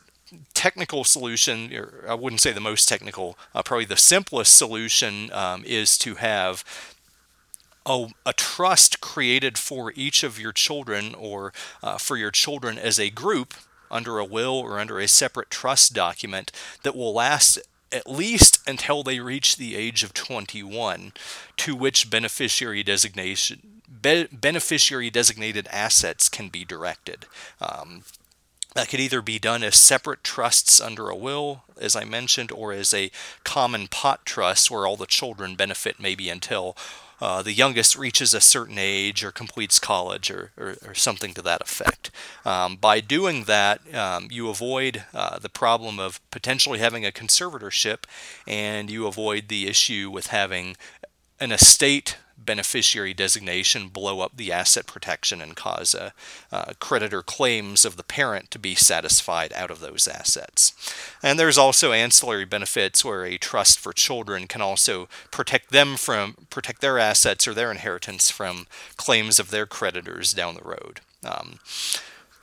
technical 0.54 1.04
solution, 1.04 1.74
or 1.74 2.04
I 2.08 2.14
wouldn't 2.14 2.40
say 2.40 2.52
the 2.52 2.60
most 2.60 2.88
technical, 2.88 3.38
uh, 3.54 3.62
probably 3.62 3.84
the 3.84 3.96
simplest 3.96 4.56
solution 4.56 5.32
um, 5.32 5.64
is 5.64 5.98
to 5.98 6.16
have 6.16 6.64
a, 7.86 8.08
a, 8.26 8.32
trust 8.32 9.00
created 9.00 9.56
for 9.56 9.92
each 9.96 10.22
of 10.22 10.38
your 10.38 10.52
children 10.52 11.14
or 11.14 11.52
uh, 11.82 11.96
for 11.96 12.16
your 12.16 12.30
children 12.30 12.78
as 12.78 13.00
a 13.00 13.08
group 13.08 13.54
under 13.90 14.18
a 14.18 14.24
will 14.24 14.58
or 14.58 14.78
under 14.78 14.98
a 14.98 15.08
separate 15.08 15.50
trust 15.50 15.94
document 15.94 16.52
that 16.82 16.94
will 16.94 17.14
last 17.14 17.58
at 17.90 18.10
least 18.10 18.60
until 18.68 19.02
they 19.02 19.18
reach 19.18 19.56
the 19.56 19.74
age 19.74 20.02
of 20.02 20.12
21, 20.12 21.12
to 21.56 21.74
which 21.74 22.10
beneficiary 22.10 22.82
designation 22.82 23.78
be, 24.02 24.28
beneficiary 24.30 25.10
designated 25.10 25.68
assets 25.70 26.28
can 26.28 26.48
be 26.48 26.64
directed. 26.64 27.26
Um, 27.60 28.02
that 28.74 28.88
could 28.88 29.00
either 29.00 29.22
be 29.22 29.38
done 29.38 29.62
as 29.62 29.76
separate 29.76 30.22
trusts 30.22 30.80
under 30.80 31.08
a 31.08 31.16
will, 31.16 31.64
as 31.80 31.96
I 31.96 32.04
mentioned, 32.04 32.52
or 32.52 32.72
as 32.72 32.92
a 32.92 33.10
common 33.44 33.88
pot 33.88 34.24
trust 34.24 34.70
where 34.70 34.86
all 34.86 34.96
the 34.96 35.06
children 35.06 35.54
benefit 35.54 35.98
maybe 35.98 36.28
until 36.28 36.76
uh, 37.20 37.42
the 37.42 37.52
youngest 37.52 37.96
reaches 37.96 38.32
a 38.32 38.40
certain 38.40 38.78
age 38.78 39.24
or 39.24 39.32
completes 39.32 39.78
college 39.78 40.30
or, 40.30 40.52
or, 40.56 40.76
or 40.86 40.94
something 40.94 41.34
to 41.34 41.42
that 41.42 41.60
effect. 41.60 42.10
Um, 42.44 42.76
by 42.76 43.00
doing 43.00 43.44
that, 43.44 43.92
um, 43.94 44.28
you 44.30 44.48
avoid 44.48 45.04
uh, 45.12 45.38
the 45.38 45.48
problem 45.48 45.98
of 45.98 46.20
potentially 46.30 46.78
having 46.78 47.04
a 47.04 47.10
conservatorship 47.10 48.04
and 48.46 48.90
you 48.90 49.06
avoid 49.06 49.48
the 49.48 49.66
issue 49.66 50.10
with 50.10 50.28
having 50.28 50.76
an 51.40 51.50
estate 51.50 52.16
beneficiary 52.38 53.12
designation 53.12 53.88
blow 53.88 54.20
up 54.20 54.36
the 54.36 54.52
asset 54.52 54.86
protection 54.86 55.40
and 55.40 55.56
cause 55.56 55.94
a, 55.94 56.12
creditor 56.80 57.22
claims 57.22 57.84
of 57.84 57.96
the 57.96 58.02
parent 58.02 58.50
to 58.50 58.58
be 58.58 58.74
satisfied 58.74 59.52
out 59.52 59.70
of 59.70 59.80
those 59.80 60.08
assets. 60.08 60.72
And 61.22 61.38
there's 61.38 61.58
also 61.58 61.92
ancillary 61.92 62.44
benefits 62.44 63.04
where 63.04 63.24
a 63.24 63.38
trust 63.38 63.78
for 63.78 63.92
children 63.92 64.46
can 64.46 64.62
also 64.62 65.08
protect 65.30 65.70
them 65.70 65.96
from 65.96 66.36
protect 66.50 66.80
their 66.80 66.98
assets 66.98 67.46
or 67.46 67.54
their 67.54 67.70
inheritance 67.70 68.30
from 68.30 68.66
claims 68.96 69.38
of 69.38 69.50
their 69.50 69.66
creditors 69.66 70.32
down 70.32 70.54
the 70.54 70.62
road. 70.62 71.00
Um, 71.24 71.58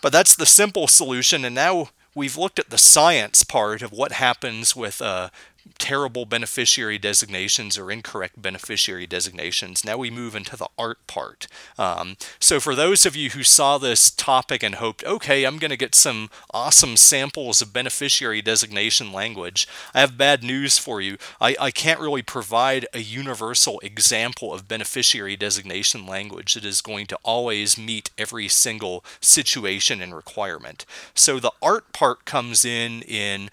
but 0.02 0.12
that's 0.12 0.36
the 0.36 0.46
simple 0.46 0.88
solution, 0.88 1.46
and 1.46 1.56
now 1.56 1.90
we've 2.14 2.38
looked 2.38 2.60
at 2.60 2.70
the 2.70 2.78
science 2.78 3.44
part 3.44 3.82
of 3.82 3.92
what 3.92 4.12
happens 4.14 4.76
with 4.76 5.02
uh, 5.02 5.30
terrible 5.78 6.26
beneficiary 6.26 6.98
designations 6.98 7.78
or 7.78 7.92
incorrect 7.92 8.42
beneficiary 8.42 9.08
designations. 9.08 9.84
Now 9.84 9.98
we 9.98 10.10
move 10.10 10.36
into 10.36 10.56
the 10.56 10.68
art 10.78 11.06
part. 11.08 11.48
Um, 11.78 12.18
so, 12.40 12.60
for 12.60 12.76
those 12.76 13.06
of 13.06 13.16
you 13.16 13.32
who 13.32 13.44
saw 13.44 13.78
this 13.78 14.10
topic 14.10 14.64
and 14.64 14.76
hoped, 14.76 15.04
okay, 15.04 15.44
I'm 15.44 15.58
going 15.58 15.72
to 15.72 15.78
get 15.78 15.96
some 15.96 16.30
awesome 16.54 16.98
samples 16.98 17.62
of 17.62 17.74
beneficiary 17.74 18.42
designation 18.42 19.12
language, 19.12 19.68
I 19.94 20.02
have 20.02 20.18
bad 20.18 20.44
news 20.44 20.78
for 20.78 21.02
you. 21.02 21.18
I, 21.42 21.56
I 21.60 21.72
can't 21.72 22.00
really 22.00 22.22
provide 22.22 22.88
a 22.94 23.00
universal 23.00 23.80
example 23.80 24.54
of 24.54 24.68
beneficiary 24.68 25.36
designation 25.36 26.06
language 26.06 26.54
that 26.54 26.66
is 26.66 26.82
going 26.82 27.08
to 27.08 27.20
always 27.24 27.78
meet 27.78 28.12
every 28.18 28.48
single 28.48 29.04
situation 29.22 30.02
and 30.02 30.16
requirement. 30.16 30.86
So, 31.14 31.40
the 31.40 31.52
art 31.62 31.92
part 31.94 32.26
comes 32.26 32.66
in 32.66 33.02
in 33.04 33.50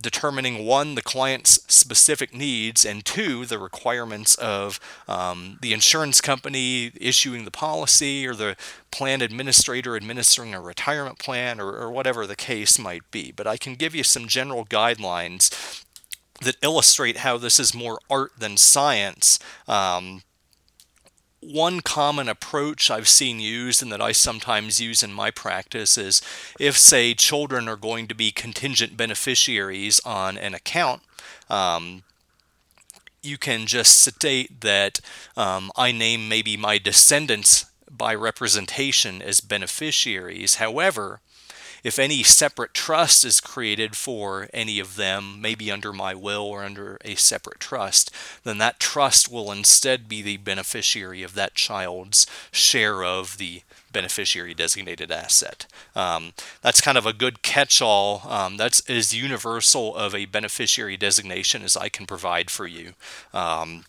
determining 0.00 0.64
one, 0.64 0.94
the 0.94 1.02
client's 1.02 1.60
specific 1.72 2.34
needs, 2.34 2.84
and 2.84 3.04
two, 3.04 3.44
the 3.44 3.58
requirements 3.58 4.34
of 4.36 4.78
um, 5.06 5.58
the 5.60 5.72
insurance 5.72 6.20
company 6.20 6.92
issuing 7.00 7.44
the 7.44 7.50
policy 7.50 8.26
or 8.26 8.34
the 8.34 8.56
plan 8.90 9.20
administrator 9.20 9.96
administering 9.96 10.54
a 10.54 10.60
retirement 10.60 11.18
plan 11.18 11.60
or, 11.60 11.76
or 11.76 11.90
whatever 11.90 12.26
the 12.26 12.36
case 12.36 12.78
might 12.78 13.08
be. 13.10 13.32
But 13.32 13.46
I 13.46 13.56
can 13.56 13.74
give 13.74 13.94
you 13.94 14.04
some 14.04 14.28
general 14.28 14.64
guidelines 14.64 15.84
that 16.40 16.56
illustrate 16.62 17.18
how 17.18 17.36
this 17.36 17.58
is 17.58 17.74
more 17.74 17.98
art 18.08 18.32
than 18.38 18.56
science. 18.56 19.38
Um, 19.66 20.22
one 21.40 21.80
common 21.80 22.28
approach 22.28 22.90
I've 22.90 23.08
seen 23.08 23.38
used 23.38 23.82
and 23.82 23.92
that 23.92 24.00
I 24.00 24.12
sometimes 24.12 24.80
use 24.80 25.02
in 25.02 25.12
my 25.12 25.30
practice 25.30 25.96
is 25.96 26.20
if, 26.58 26.76
say, 26.76 27.14
children 27.14 27.68
are 27.68 27.76
going 27.76 28.08
to 28.08 28.14
be 28.14 28.32
contingent 28.32 28.96
beneficiaries 28.96 30.00
on 30.04 30.36
an 30.36 30.54
account, 30.54 31.02
um, 31.48 32.02
you 33.22 33.38
can 33.38 33.66
just 33.66 33.98
state 33.98 34.60
that 34.60 35.00
um, 35.36 35.70
I 35.76 35.92
name 35.92 36.28
maybe 36.28 36.56
my 36.56 36.78
descendants 36.78 37.66
by 37.90 38.14
representation 38.14 39.22
as 39.22 39.40
beneficiaries. 39.40 40.56
However, 40.56 41.20
if 41.88 41.98
any 41.98 42.22
separate 42.22 42.74
trust 42.74 43.24
is 43.24 43.40
created 43.40 43.96
for 43.96 44.46
any 44.52 44.78
of 44.78 44.96
them, 44.96 45.40
maybe 45.40 45.70
under 45.70 45.90
my 45.90 46.14
will 46.14 46.42
or 46.42 46.62
under 46.62 46.98
a 47.02 47.14
separate 47.14 47.58
trust, 47.58 48.10
then 48.44 48.58
that 48.58 48.78
trust 48.78 49.32
will 49.32 49.50
instead 49.50 50.06
be 50.06 50.20
the 50.20 50.36
beneficiary 50.36 51.22
of 51.22 51.32
that 51.32 51.54
child's 51.54 52.26
share 52.52 53.02
of 53.02 53.38
the 53.38 53.62
beneficiary 53.90 54.52
designated 54.52 55.10
asset. 55.10 55.64
Um, 55.96 56.34
that's 56.60 56.82
kind 56.82 56.98
of 56.98 57.06
a 57.06 57.14
good 57.14 57.42
catch 57.42 57.80
all. 57.80 58.22
Um, 58.28 58.58
that's 58.58 58.80
as 58.90 59.14
universal 59.14 59.96
of 59.96 60.14
a 60.14 60.26
beneficiary 60.26 60.98
designation 60.98 61.62
as 61.62 61.74
I 61.74 61.88
can 61.88 62.04
provide 62.04 62.50
for 62.50 62.66
you. 62.66 62.92
Um, 63.32 63.86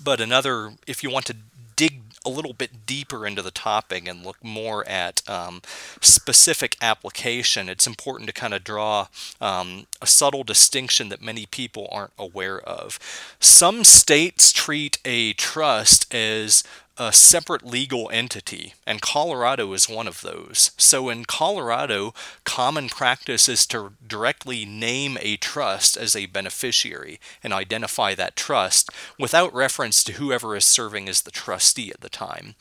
but 0.00 0.20
another, 0.20 0.74
if 0.86 1.02
you 1.02 1.10
want 1.10 1.26
to 1.26 1.36
dig 1.74 2.05
a 2.26 2.28
little 2.28 2.52
bit 2.52 2.84
deeper 2.84 3.26
into 3.26 3.40
the 3.40 3.50
topic 3.50 4.06
and 4.08 4.26
look 4.26 4.42
more 4.42 4.86
at 4.88 5.26
um, 5.28 5.62
specific 6.00 6.76
application, 6.82 7.68
it's 7.68 7.86
important 7.86 8.26
to 8.26 8.34
kind 8.34 8.52
of 8.52 8.64
draw 8.64 9.06
um, 9.40 9.86
a 10.02 10.06
subtle 10.06 10.42
distinction 10.44 11.08
that 11.08 11.22
many 11.22 11.46
people 11.46 11.88
aren't 11.90 12.12
aware 12.18 12.60
of. 12.60 12.98
Some 13.40 13.84
states 13.84 14.52
treat 14.52 14.98
a 15.04 15.32
trust 15.34 16.12
as 16.12 16.64
a 16.98 17.12
separate 17.12 17.64
legal 17.64 18.08
entity, 18.12 18.72
and 18.86 19.02
Colorado 19.02 19.72
is 19.74 19.88
one 19.88 20.08
of 20.08 20.22
those. 20.22 20.70
So 20.78 21.08
in 21.10 21.26
Colorado, 21.26 22.14
common 22.44 22.88
practice 22.88 23.48
is 23.48 23.66
to 23.66 23.92
directly 24.06 24.64
name 24.64 25.18
a 25.20 25.36
trust 25.36 25.96
as 25.96 26.16
a 26.16 26.26
beneficiary 26.26 27.20
and 27.42 27.52
identify 27.52 28.14
that 28.14 28.36
trust 28.36 28.90
without 29.18 29.52
reference 29.52 30.02
to 30.04 30.14
whoever 30.14 30.56
is 30.56 30.66
serving 30.66 31.08
as 31.08 31.22
the 31.22 31.30
trustee 31.30 31.90
at 31.90 32.00
the 32.00 32.08
time. 32.08 32.54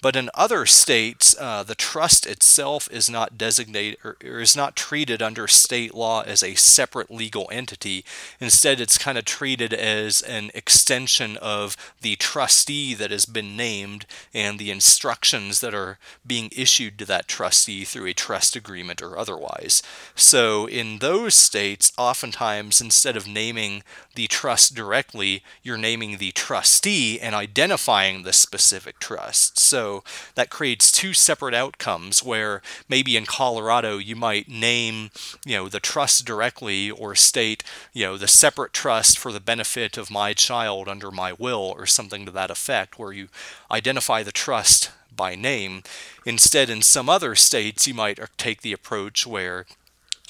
But 0.00 0.16
in 0.16 0.30
other 0.34 0.64
states, 0.64 1.36
uh, 1.38 1.62
the 1.62 1.74
trust 1.74 2.26
itself 2.26 2.88
is 2.90 3.10
not 3.10 3.36
designated 3.36 3.98
or, 4.02 4.16
or 4.24 4.40
is 4.40 4.56
not 4.56 4.74
treated 4.74 5.20
under 5.20 5.46
state 5.46 5.94
law 5.94 6.22
as 6.22 6.42
a 6.42 6.54
separate 6.54 7.10
legal 7.10 7.48
entity. 7.52 8.04
Instead, 8.40 8.80
it's 8.80 8.96
kind 8.96 9.18
of 9.18 9.24
treated 9.24 9.74
as 9.74 10.22
an 10.22 10.50
extension 10.54 11.36
of 11.36 11.76
the 12.00 12.16
trustee 12.16 12.94
that 12.94 13.10
has 13.10 13.26
been 13.26 13.56
named 13.56 13.81
named 13.82 14.06
and 14.32 14.58
the 14.58 14.70
instructions 14.70 15.60
that 15.60 15.74
are 15.74 15.98
being 16.26 16.50
issued 16.56 16.98
to 16.98 17.04
that 17.06 17.28
trustee 17.28 17.84
through 17.84 18.06
a 18.06 18.14
trust 18.14 18.56
agreement 18.56 19.02
or 19.02 19.18
otherwise. 19.18 19.82
So, 20.14 20.66
in 20.66 20.98
those 20.98 21.34
states, 21.34 21.92
oftentimes 21.98 22.80
instead 22.80 23.16
of 23.16 23.26
naming 23.26 23.82
the 24.14 24.26
trust 24.26 24.74
directly, 24.74 25.42
you're 25.62 25.78
naming 25.78 26.18
the 26.18 26.32
trustee 26.32 27.20
and 27.20 27.34
identifying 27.34 28.22
the 28.22 28.32
specific 28.32 28.98
trust. 28.98 29.58
So, 29.58 30.04
that 30.34 30.50
creates 30.50 30.92
two 30.92 31.12
separate 31.12 31.54
outcomes 31.54 32.22
where 32.22 32.62
maybe 32.88 33.16
in 33.16 33.26
Colorado 33.26 33.98
you 33.98 34.16
might 34.16 34.48
name, 34.48 35.10
you 35.44 35.56
know, 35.56 35.68
the 35.68 35.80
trust 35.80 36.24
directly 36.24 36.90
or 36.90 37.14
state, 37.14 37.64
you 37.92 38.04
know, 38.04 38.16
the 38.16 38.28
separate 38.28 38.72
trust 38.72 39.18
for 39.18 39.32
the 39.32 39.40
benefit 39.40 39.96
of 39.96 40.10
my 40.10 40.32
child 40.32 40.88
under 40.88 41.10
my 41.10 41.32
will 41.32 41.74
or 41.76 41.86
something 41.86 42.24
to 42.24 42.30
that 42.32 42.50
effect 42.50 42.98
where 42.98 43.12
you 43.12 43.28
identify 43.72 44.22
the 44.22 44.32
trust 44.32 44.90
by 45.14 45.34
name. 45.34 45.82
Instead, 46.24 46.70
in 46.70 46.82
some 46.82 47.08
other 47.08 47.34
states, 47.34 47.86
you 47.86 47.94
might 47.94 48.20
take 48.36 48.62
the 48.62 48.72
approach 48.72 49.26
where 49.26 49.66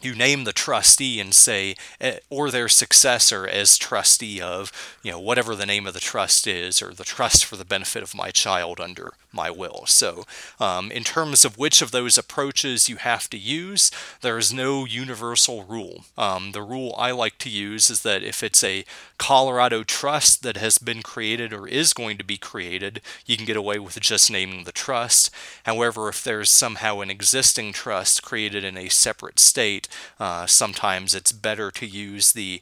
you 0.02 0.14
name 0.14 0.44
the 0.44 0.52
trustee 0.52 1.20
and 1.20 1.34
say 1.34 1.76
eh, 2.00 2.18
or 2.28 2.50
their 2.50 2.68
successor 2.68 3.46
as 3.46 3.78
trustee 3.78 4.40
of 4.40 4.72
you 5.02 5.12
know 5.12 5.20
whatever 5.20 5.54
the 5.54 5.66
name 5.66 5.86
of 5.86 5.94
the 5.94 6.00
trust 6.00 6.46
is 6.46 6.82
or 6.82 6.92
the 6.92 7.04
trust 7.04 7.44
for 7.44 7.56
the 7.56 7.64
benefit 7.64 8.02
of 8.02 8.14
my 8.14 8.30
child 8.30 8.80
under 8.80 9.12
my 9.32 9.50
will. 9.50 9.84
So 9.86 10.24
um, 10.60 10.90
in 10.90 11.04
terms 11.04 11.44
of 11.44 11.58
which 11.58 11.82
of 11.82 11.90
those 11.90 12.18
approaches 12.18 12.88
you 12.88 12.96
have 12.96 13.28
to 13.30 13.38
use 13.38 13.90
there 14.20 14.38
is 14.38 14.52
no 14.52 14.84
universal 14.84 15.64
rule. 15.64 16.04
Um, 16.16 16.52
the 16.52 16.62
rule 16.62 16.94
i 16.98 17.10
like 17.10 17.38
to 17.38 17.50
use 17.50 17.90
is 17.90 18.02
that 18.02 18.22
if 18.22 18.42
it's 18.42 18.62
a 18.62 18.84
colorado 19.18 19.82
trust 19.82 20.42
that 20.42 20.56
has 20.56 20.78
been 20.78 21.02
created 21.02 21.52
or 21.52 21.66
is 21.68 21.92
going 21.92 22.18
to 22.18 22.24
be 22.24 22.36
created 22.36 23.00
you 23.26 23.36
can 23.36 23.46
get 23.46 23.56
away 23.56 23.78
with 23.78 23.98
just 24.00 24.30
naming 24.30 24.64
the 24.64 24.72
trust. 24.72 25.30
However 25.64 26.08
if 26.08 26.22
there's 26.22 26.50
somehow 26.50 27.00
an 27.00 27.10
existing 27.10 27.72
trust 27.72 28.22
created 28.22 28.64
in 28.64 28.76
a 28.76 28.88
separate 28.88 29.38
state 29.38 29.88
uh, 30.18 30.46
sometimes 30.46 31.14
it's 31.14 31.32
better 31.32 31.70
to 31.70 31.86
use 31.86 32.32
the 32.32 32.60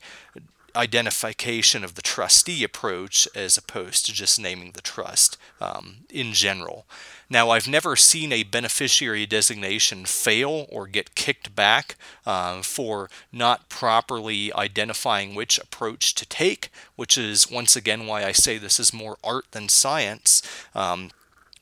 identification 0.76 1.84
of 1.84 1.94
the 1.94 2.02
trustee 2.02 2.64
approach 2.64 3.28
as 3.34 3.56
opposed 3.56 4.06
to 4.06 4.12
just 4.12 4.40
naming 4.40 4.72
the 4.72 4.80
trust 4.80 5.36
um, 5.60 5.98
in 6.10 6.32
general. 6.32 6.86
Now, 7.28 7.50
I've 7.50 7.68
never 7.68 7.94
seen 7.94 8.32
a 8.32 8.42
beneficiary 8.42 9.24
designation 9.24 10.04
fail 10.04 10.66
or 10.68 10.88
get 10.88 11.14
kicked 11.14 11.54
back 11.54 11.94
uh, 12.26 12.62
for 12.62 13.08
not 13.32 13.68
properly 13.68 14.52
identifying 14.52 15.34
which 15.36 15.58
approach 15.58 16.14
to 16.16 16.26
take, 16.26 16.70
which 16.96 17.16
is 17.16 17.48
once 17.48 17.76
again 17.76 18.06
why 18.06 18.24
I 18.24 18.32
say 18.32 18.58
this 18.58 18.80
is 18.80 18.92
more 18.92 19.16
art 19.22 19.46
than 19.52 19.68
science. 19.68 20.42
Um, 20.74 21.10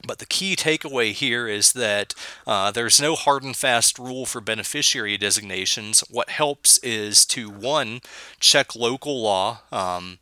but 0.06 0.18
the 0.18 0.26
key 0.26 0.54
takeaway 0.54 1.12
here 1.12 1.48
is 1.48 1.72
that 1.72 2.14
uh, 2.46 2.70
there's 2.70 3.00
no 3.00 3.14
hard 3.14 3.42
and 3.42 3.56
fast 3.56 3.98
rule 3.98 4.26
for 4.26 4.40
beneficiary 4.40 5.16
designations. 5.16 6.00
What 6.08 6.30
helps 6.30 6.78
is 6.78 7.26
to, 7.26 7.50
one, 7.50 8.00
check 8.38 8.76
local 8.76 9.20
law. 9.20 9.60
Um, 9.72 10.18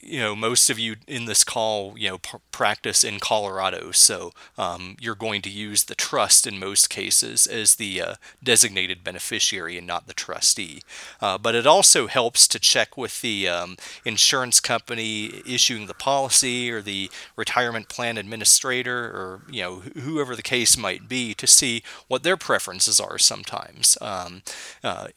you 0.00 0.18
know, 0.18 0.34
most 0.34 0.70
of 0.70 0.78
you 0.78 0.96
in 1.06 1.26
this 1.26 1.44
call, 1.44 1.94
you 1.96 2.08
know, 2.08 2.18
practice 2.50 3.04
in 3.04 3.20
Colorado, 3.20 3.90
so 3.92 4.32
um, 4.56 4.96
you're 5.00 5.14
going 5.14 5.42
to 5.42 5.50
use 5.50 5.84
the 5.84 5.94
trust 5.94 6.46
in 6.46 6.58
most 6.58 6.90
cases 6.90 7.46
as 7.46 7.76
the 7.76 8.00
uh, 8.00 8.14
designated 8.42 9.04
beneficiary 9.04 9.78
and 9.78 9.86
not 9.86 10.06
the 10.06 10.14
trustee. 10.14 10.82
Uh, 11.20 11.38
but 11.38 11.54
it 11.54 11.66
also 11.66 12.06
helps 12.06 12.48
to 12.48 12.58
check 12.58 12.96
with 12.96 13.20
the 13.20 13.48
um, 13.48 13.76
insurance 14.04 14.60
company 14.60 15.42
issuing 15.46 15.86
the 15.86 15.94
policy 15.94 16.70
or 16.70 16.82
the 16.82 17.10
retirement 17.36 17.88
plan 17.88 18.16
administrator 18.16 19.04
or 19.04 19.42
you 19.50 19.62
know 19.62 19.76
whoever 20.00 20.34
the 20.34 20.42
case 20.42 20.76
might 20.76 21.08
be 21.08 21.34
to 21.34 21.46
see 21.46 21.82
what 22.08 22.22
their 22.22 22.36
preferences 22.36 22.98
are. 22.98 23.18
Sometimes. 23.18 23.96
Um, 24.00 24.42
uh, 24.82 25.08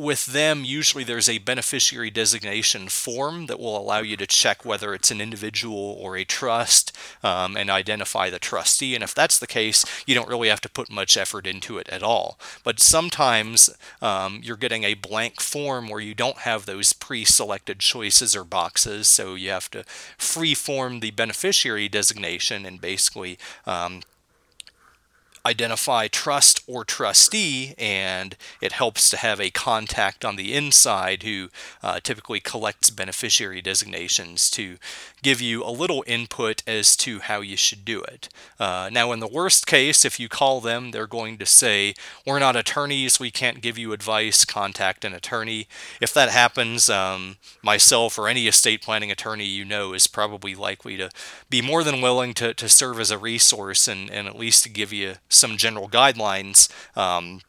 with 0.00 0.26
them, 0.26 0.64
usually 0.64 1.04
there's 1.04 1.28
a 1.28 1.38
beneficiary 1.38 2.10
designation 2.10 2.88
form 2.88 3.46
that 3.46 3.60
will 3.60 3.78
allow 3.78 4.00
you 4.00 4.16
to 4.16 4.26
check 4.26 4.64
whether 4.64 4.94
it's 4.94 5.10
an 5.10 5.20
individual 5.20 5.96
or 6.00 6.16
a 6.16 6.24
trust 6.24 6.96
um, 7.22 7.56
and 7.56 7.68
identify 7.68 8.30
the 8.30 8.38
trustee. 8.38 8.94
And 8.94 9.04
if 9.04 9.14
that's 9.14 9.38
the 9.38 9.46
case, 9.46 9.84
you 10.06 10.14
don't 10.14 10.28
really 10.28 10.48
have 10.48 10.60
to 10.62 10.70
put 10.70 10.90
much 10.90 11.16
effort 11.16 11.46
into 11.46 11.78
it 11.78 11.88
at 11.90 12.02
all. 12.02 12.38
But 12.64 12.80
sometimes 12.80 13.70
um, 14.00 14.40
you're 14.42 14.56
getting 14.56 14.84
a 14.84 14.94
blank 14.94 15.40
form 15.40 15.88
where 15.88 16.00
you 16.00 16.14
don't 16.14 16.38
have 16.38 16.64
those 16.64 16.92
pre 16.92 17.24
selected 17.24 17.78
choices 17.80 18.34
or 18.34 18.44
boxes, 18.44 19.06
so 19.06 19.34
you 19.34 19.50
have 19.50 19.70
to 19.72 19.84
free 20.16 20.54
form 20.54 21.00
the 21.00 21.10
beneficiary 21.10 21.88
designation 21.88 22.64
and 22.64 22.80
basically 22.80 23.38
um, 23.66 24.00
identify 25.44 26.08
trust 26.08 26.62
or 26.66 26.84
trustee, 26.84 27.74
and 27.78 28.36
it 28.60 28.72
helps 28.72 29.08
to 29.10 29.16
have 29.16 29.40
a 29.40 29.50
contact 29.50 30.24
on 30.24 30.36
the 30.36 30.54
inside 30.54 31.22
who 31.22 31.48
uh, 31.82 32.00
typically 32.00 32.40
collects 32.40 32.90
beneficiary 32.90 33.62
designations 33.62 34.50
to 34.50 34.76
give 35.22 35.40
you 35.40 35.64
a 35.64 35.70
little 35.70 36.04
input 36.06 36.62
as 36.66 36.96
to 36.96 37.20
how 37.20 37.40
you 37.40 37.56
should 37.56 37.84
do 37.84 38.02
it. 38.02 38.28
Uh, 38.58 38.88
now, 38.92 39.12
in 39.12 39.20
the 39.20 39.28
worst 39.28 39.66
case, 39.66 40.04
if 40.04 40.18
you 40.18 40.28
call 40.28 40.60
them, 40.60 40.90
they're 40.90 41.06
going 41.06 41.38
to 41.38 41.46
say, 41.46 41.94
We're 42.26 42.38
not 42.38 42.56
attorneys, 42.56 43.20
we 43.20 43.30
can't 43.30 43.60
give 43.60 43.78
you 43.78 43.92
advice, 43.92 44.44
contact 44.44 45.04
an 45.04 45.14
attorney. 45.14 45.68
If 46.00 46.12
that 46.14 46.30
happens, 46.30 46.88
um, 46.88 47.36
myself 47.62 48.18
or 48.18 48.28
any 48.28 48.46
estate 48.46 48.82
planning 48.82 49.10
attorney 49.10 49.44
you 49.44 49.64
know 49.64 49.92
is 49.92 50.06
probably 50.06 50.54
likely 50.54 50.96
to 50.96 51.10
be 51.48 51.62
more 51.62 51.84
than 51.84 52.00
willing 52.00 52.34
to, 52.34 52.54
to 52.54 52.68
serve 52.68 53.00
as 53.00 53.10
a 53.10 53.18
resource 53.18 53.88
and, 53.88 54.10
and 54.10 54.26
at 54.26 54.38
least 54.38 54.62
to 54.64 54.68
give 54.68 54.92
you 54.92 55.14
some 55.30 55.56
general 55.56 55.88
guidelines. 55.88 56.68
Um, 56.96 57.40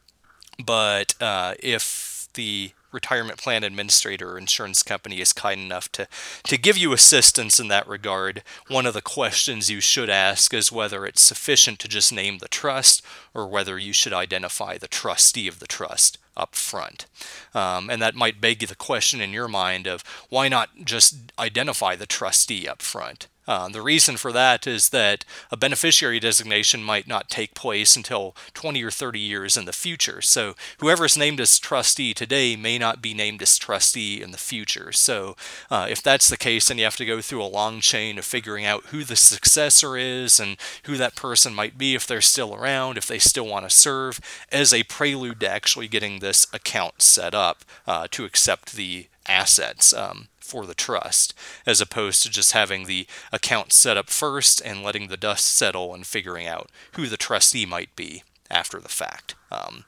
but 0.63 1.15
uh, 1.21 1.55
if 1.59 2.29
the 2.35 2.71
retirement 2.91 3.39
plan 3.39 3.63
administrator 3.63 4.31
or 4.31 4.37
insurance 4.37 4.83
company 4.83 5.19
is 5.19 5.33
kind 5.33 5.61
enough 5.61 5.91
to, 5.93 6.07
to 6.43 6.57
give 6.57 6.77
you 6.77 6.93
assistance 6.93 7.59
in 7.59 7.67
that 7.69 7.87
regard, 7.87 8.43
one 8.67 8.85
of 8.85 8.93
the 8.93 9.01
questions 9.01 9.69
you 9.69 9.79
should 9.79 10.09
ask 10.09 10.53
is 10.53 10.71
whether 10.71 11.05
it's 11.05 11.21
sufficient 11.21 11.79
to 11.79 11.87
just 11.87 12.11
name 12.11 12.37
the 12.37 12.47
trust 12.47 13.01
or 13.33 13.47
whether 13.47 13.77
you 13.77 13.93
should 13.93 14.13
identify 14.13 14.77
the 14.77 14.87
trustee 14.87 15.47
of 15.47 15.59
the 15.59 15.67
trust 15.67 16.17
up 16.35 16.55
front. 16.55 17.05
Um, 17.53 17.89
and 17.89 18.01
that 18.01 18.15
might 18.15 18.41
beg 18.41 18.59
the 18.59 18.75
question 18.75 19.21
in 19.21 19.31
your 19.31 19.47
mind 19.47 19.87
of 19.87 20.03
why 20.29 20.47
not 20.47 20.69
just 20.83 21.15
identify 21.37 21.95
the 21.95 22.05
trustee 22.05 22.67
up 22.67 22.81
front? 22.81 23.27
Uh, 23.51 23.67
the 23.67 23.81
reason 23.81 24.15
for 24.15 24.31
that 24.31 24.65
is 24.65 24.91
that 24.91 25.25
a 25.51 25.57
beneficiary 25.57 26.21
designation 26.21 26.81
might 26.81 27.05
not 27.05 27.27
take 27.27 27.53
place 27.53 27.97
until 27.97 28.33
20 28.53 28.81
or 28.81 28.89
30 28.89 29.19
years 29.19 29.57
in 29.57 29.65
the 29.65 29.73
future. 29.73 30.21
So 30.21 30.55
whoever 30.77 31.03
is 31.03 31.17
named 31.17 31.41
as 31.41 31.59
trustee 31.59 32.13
today 32.13 32.55
may 32.55 32.77
not 32.77 33.01
be 33.01 33.13
named 33.13 33.41
as 33.41 33.57
trustee 33.57 34.21
in 34.21 34.31
the 34.31 34.37
future. 34.37 34.93
So 34.93 35.35
uh, 35.69 35.87
if 35.89 36.01
that's 36.01 36.29
the 36.29 36.37
case, 36.37 36.69
then 36.69 36.77
you 36.77 36.85
have 36.85 36.95
to 36.95 37.05
go 37.05 37.19
through 37.19 37.43
a 37.43 37.57
long 37.59 37.81
chain 37.81 38.17
of 38.17 38.23
figuring 38.23 38.63
out 38.63 38.85
who 38.85 39.03
the 39.03 39.17
successor 39.17 39.97
is 39.97 40.39
and 40.39 40.55
who 40.85 40.95
that 40.95 41.17
person 41.17 41.53
might 41.53 41.77
be 41.77 41.93
if 41.93 42.07
they're 42.07 42.21
still 42.21 42.55
around, 42.55 42.97
if 42.97 43.05
they 43.05 43.19
still 43.19 43.47
want 43.47 43.69
to 43.69 43.75
serve, 43.75 44.21
as 44.49 44.73
a 44.73 44.83
prelude 44.83 45.41
to 45.41 45.49
actually 45.49 45.89
getting 45.89 46.19
this 46.19 46.47
account 46.53 47.01
set 47.01 47.35
up 47.35 47.65
uh, 47.85 48.07
to 48.11 48.23
accept 48.23 48.77
the 48.77 49.07
assets. 49.27 49.93
Um, 49.93 50.29
for 50.51 50.65
the 50.65 50.75
trust, 50.75 51.33
as 51.65 51.79
opposed 51.79 52.21
to 52.21 52.29
just 52.29 52.51
having 52.51 52.85
the 52.85 53.07
account 53.31 53.71
set 53.71 53.95
up 53.95 54.09
first 54.09 54.61
and 54.65 54.83
letting 54.83 55.07
the 55.07 55.15
dust 55.15 55.45
settle 55.45 55.93
and 55.93 56.05
figuring 56.05 56.45
out 56.45 56.69
who 56.93 57.07
the 57.07 57.15
trustee 57.15 57.65
might 57.65 57.95
be 57.95 58.23
after 58.49 58.77
the 58.81 58.89
fact. 58.89 59.35
Um, 59.49 59.85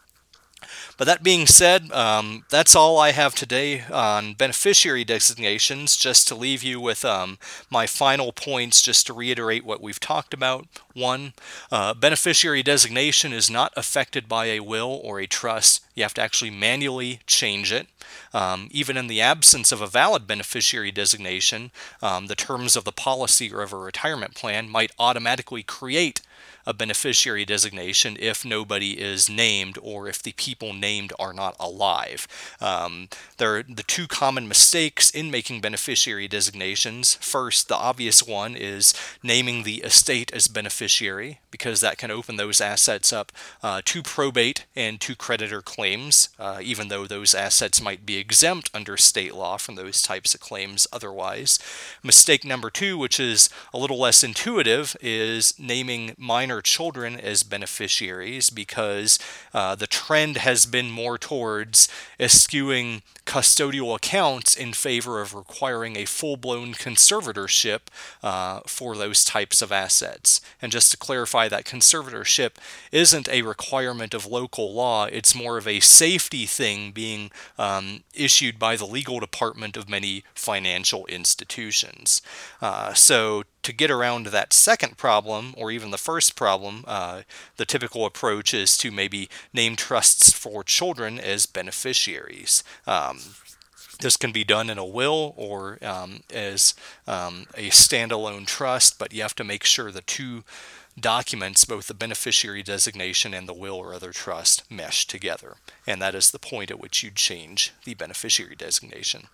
but 0.98 1.06
that 1.06 1.24
being 1.24 1.48
said, 1.48 1.92
um, 1.92 2.46
that's 2.50 2.76
all 2.76 3.00
I 3.00 3.12
have 3.12 3.36
today 3.36 3.84
on 3.92 4.34
beneficiary 4.34 5.04
designations. 5.04 5.96
Just 5.96 6.28
to 6.28 6.36
leave 6.36 6.64
you 6.64 6.80
with 6.80 7.04
um, 7.04 7.38
my 7.70 7.88
final 7.88 8.32
points, 8.32 8.82
just 8.82 9.08
to 9.08 9.14
reiterate 9.14 9.66
what 9.66 9.82
we've 9.82 10.00
talked 10.00 10.34
about. 10.34 10.68
One, 10.94 11.34
uh, 11.72 11.94
beneficiary 11.94 12.64
designation 12.64 13.34
is 13.34 13.50
not 13.50 13.74
affected 13.76 14.30
by 14.30 14.46
a 14.46 14.60
will 14.60 15.00
or 15.04 15.20
a 15.20 15.28
trust. 15.28 15.84
You 15.96 16.04
have 16.04 16.14
to 16.16 16.22
actually 16.22 16.52
manually 16.52 17.20
change 17.26 17.72
it. 17.72 17.88
Um, 18.34 18.68
even 18.72 18.98
in 18.98 19.08
the 19.08 19.22
absence 19.22 19.72
of 19.72 19.82
a 19.82 19.88
valid 19.88 20.28
beneficiary 20.28 20.92
designation, 20.92 21.72
um, 22.02 22.28
the 22.28 22.36
terms 22.36 22.76
of 22.76 22.84
the 22.84 22.92
policy 22.92 23.52
or 23.52 23.62
of 23.62 23.74
a 23.74 23.78
retirement 23.78 24.36
plan 24.36 24.70
might 24.70 24.92
automatically 25.00 25.64
create 25.64 26.22
a 26.66 26.74
beneficiary 26.74 27.46
designation 27.46 28.18
if 28.20 28.46
nobody 28.46 29.00
is 29.00 29.30
named 29.30 29.78
or 29.82 30.08
if 30.08 30.22
the 30.22 30.34
people 30.34 30.74
named 30.74 31.14
are 31.20 31.34
not 31.34 31.56
alive. 31.60 32.28
Um, 32.62 33.10
there 33.38 33.58
are 33.58 33.64
the 33.64 33.84
two 33.84 34.08
common 34.08 34.48
mistakes 34.48 35.10
in 35.10 35.32
making 35.32 35.62
beneficiary 35.62 36.28
designations. 36.28 37.16
First, 37.16 37.68
the 37.68 37.76
obvious 37.76 38.26
one 38.26 38.56
is 38.56 38.94
naming 39.22 39.64
the 39.64 39.78
estate 39.78 40.32
as 40.34 40.48
beneficiary 40.48 41.40
because 41.52 41.82
that 41.82 41.98
can 41.98 42.10
open 42.12 42.36
those 42.36 42.62
assets 42.62 43.14
up 43.14 43.32
uh, 43.62 43.82
to 43.86 44.02
probate 44.02 44.66
and 44.76 45.00
to 45.02 45.16
creditor 45.16 45.62
claims, 45.62 46.30
uh, 46.40 46.60
even 46.62 46.88
though 46.88 47.06
those 47.06 47.36
assets 47.36 47.82
might 47.82 48.06
be 48.06 48.18
exempt 48.18 48.70
under 48.74 48.98
state 48.98 49.36
law 49.36 49.58
from 49.58 49.76
those 49.76 50.02
types 50.02 50.34
of 50.34 50.40
claims 50.40 50.88
otherwise. 50.92 51.60
Mistake 52.02 52.44
number 52.44 52.70
two, 52.70 52.98
which 52.98 53.20
is 53.20 53.50
a 53.74 53.78
little 53.78 54.00
less 54.00 54.24
intuitive, 54.24 54.96
is 55.02 55.54
naming 55.60 56.16
minor 56.34 56.64
children 56.64 57.20
as 57.20 57.44
beneficiaries 57.44 58.50
because 58.50 59.20
uh, 59.54 59.76
the 59.76 59.86
trend 59.86 60.38
has 60.38 60.66
been 60.66 60.90
more 60.90 61.16
towards 61.16 61.88
eschewing 62.20 63.04
custodial 63.24 63.96
accounts 63.96 64.56
in 64.56 64.74
favor 64.74 65.22
of 65.22 65.36
requiring 65.36 65.96
a 65.96 66.06
full 66.06 66.36
blown 66.36 66.74
conservatorship 66.74 67.82
uh, 68.24 68.62
for 68.66 68.96
those 68.96 69.24
types 69.24 69.62
of 69.62 69.72
assets. 69.72 70.42
And 70.60 70.72
just 70.72 70.90
to 70.90 70.98
clarify, 70.98 71.48
that 71.50 71.66
conservatorship 71.66 72.54
isn't 72.92 73.30
a 73.30 73.44
requirement 73.44 74.16
of 74.16 74.26
local 74.26 74.74
law, 74.74 75.06
it's 75.06 75.36
more 75.36 75.60
of 75.60 75.68
a 75.68 75.82
safety 75.82 76.48
thing 76.48 76.92
being 76.92 77.30
um, 77.60 78.04
issued 78.16 78.58
by 78.58 78.76
the 78.76 78.88
legal 78.88 79.20
department 79.20 79.78
of 79.78 79.88
many 79.88 80.24
financial 80.34 81.06
institutions. 81.06 82.24
Uh, 82.60 82.96
so, 82.96 83.44
to 83.64 83.74
get 83.74 83.90
around 83.90 84.28
that 84.28 84.54
second 84.54 84.98
problem, 84.98 85.54
or 85.58 85.72
even 85.72 85.92
the 85.92 85.98
first 85.98 86.36
problem, 86.36 86.84
uh, 86.88 87.22
the 87.58 87.66
typical 87.66 88.06
approach 88.06 88.54
is 88.54 88.78
to 88.78 88.92
maybe 88.92 89.30
name 89.54 89.76
trusts 89.76 90.32
for 90.32 90.64
children 90.64 91.20
as 91.20 91.46
beneficiaries. 91.46 92.64
Um, 92.86 93.20
this 94.00 94.18
can 94.18 94.32
be 94.32 94.44
done 94.44 94.70
in 94.70 94.78
a 94.78 94.86
will 94.86 95.34
or 95.38 95.80
um, 95.82 96.22
as 96.34 96.76
um, 97.08 97.46
a 97.56 97.70
standalone 97.70 98.46
trust, 98.46 99.00
but 99.00 99.14
you 99.14 99.22
have 99.22 99.36
to 99.36 99.44
make 99.44 99.64
sure 99.64 99.92
the 99.92 100.02
two 100.02 100.44
documents, 101.00 101.66
both 101.66 101.88
the 101.88 101.94
beneficiary 101.94 102.64
designation 102.64 103.34
and 103.34 103.48
the 103.48 103.54
will 103.54 103.76
or 103.76 103.94
other 103.94 104.12
trust, 104.12 104.70
mesh 104.70 105.08
together. 105.08 105.56
And 105.88 106.02
that 106.02 106.16
is 106.16 106.32
the 106.32 106.40
point 106.40 106.70
at 106.70 106.80
which 106.80 107.02
you 107.02 107.12
change 107.12 107.72
the 107.86 107.94
beneficiary 107.94 108.56
designation. 108.56 109.28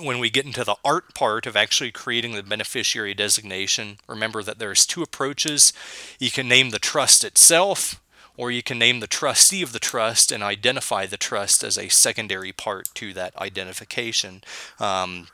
When 0.00 0.18
we 0.18 0.30
get 0.30 0.46
into 0.46 0.64
the 0.64 0.76
art 0.84 1.14
part 1.14 1.46
of 1.46 1.56
actually 1.56 1.92
creating 1.92 2.34
the 2.34 2.42
beneficiary 2.42 3.14
designation, 3.14 3.98
remember 4.08 4.42
that 4.42 4.58
there's 4.58 4.84
two 4.84 5.02
approaches. 5.02 5.72
You 6.18 6.30
can 6.30 6.48
name 6.48 6.70
the 6.70 6.80
trust 6.80 7.22
itself, 7.22 8.00
or 8.36 8.50
you 8.50 8.62
can 8.62 8.78
name 8.78 9.00
the 9.00 9.06
trustee 9.06 9.62
of 9.62 9.72
the 9.72 9.78
trust 9.78 10.32
and 10.32 10.42
identify 10.42 11.06
the 11.06 11.16
trust 11.16 11.62
as 11.62 11.78
a 11.78 11.88
secondary 11.88 12.52
part 12.52 12.88
to 12.94 13.12
that 13.14 13.36
identification. 13.36 14.42
Um, 14.80 15.28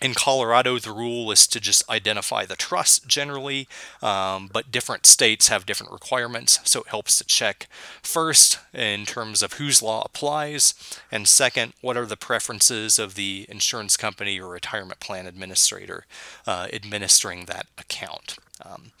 in 0.00 0.14
Colorado, 0.14 0.78
the 0.78 0.92
rule 0.92 1.30
is 1.30 1.46
to 1.46 1.60
just 1.60 1.88
identify 1.88 2.44
the 2.44 2.56
trust 2.56 3.06
generally, 3.06 3.66
um, 4.02 4.50
but 4.52 4.70
different 4.70 5.06
states 5.06 5.48
have 5.48 5.64
different 5.64 5.92
requirements, 5.92 6.60
so 6.64 6.80
it 6.80 6.88
helps 6.88 7.16
to 7.18 7.24
check 7.24 7.66
first 8.02 8.58
in 8.74 9.06
terms 9.06 9.42
of 9.42 9.54
whose 9.54 9.82
law 9.82 10.02
applies, 10.04 10.74
and 11.10 11.26
second, 11.26 11.72
what 11.80 11.96
are 11.96 12.06
the 12.06 12.16
preferences 12.16 12.98
of 12.98 13.14
the 13.14 13.46
insurance 13.48 13.96
company 13.96 14.38
or 14.38 14.50
retirement 14.50 15.00
plan 15.00 15.26
administrator 15.26 16.04
uh, 16.46 16.68
administering 16.72 17.46
that 17.46 17.66
account. 17.78 18.36
Um, 18.64 18.92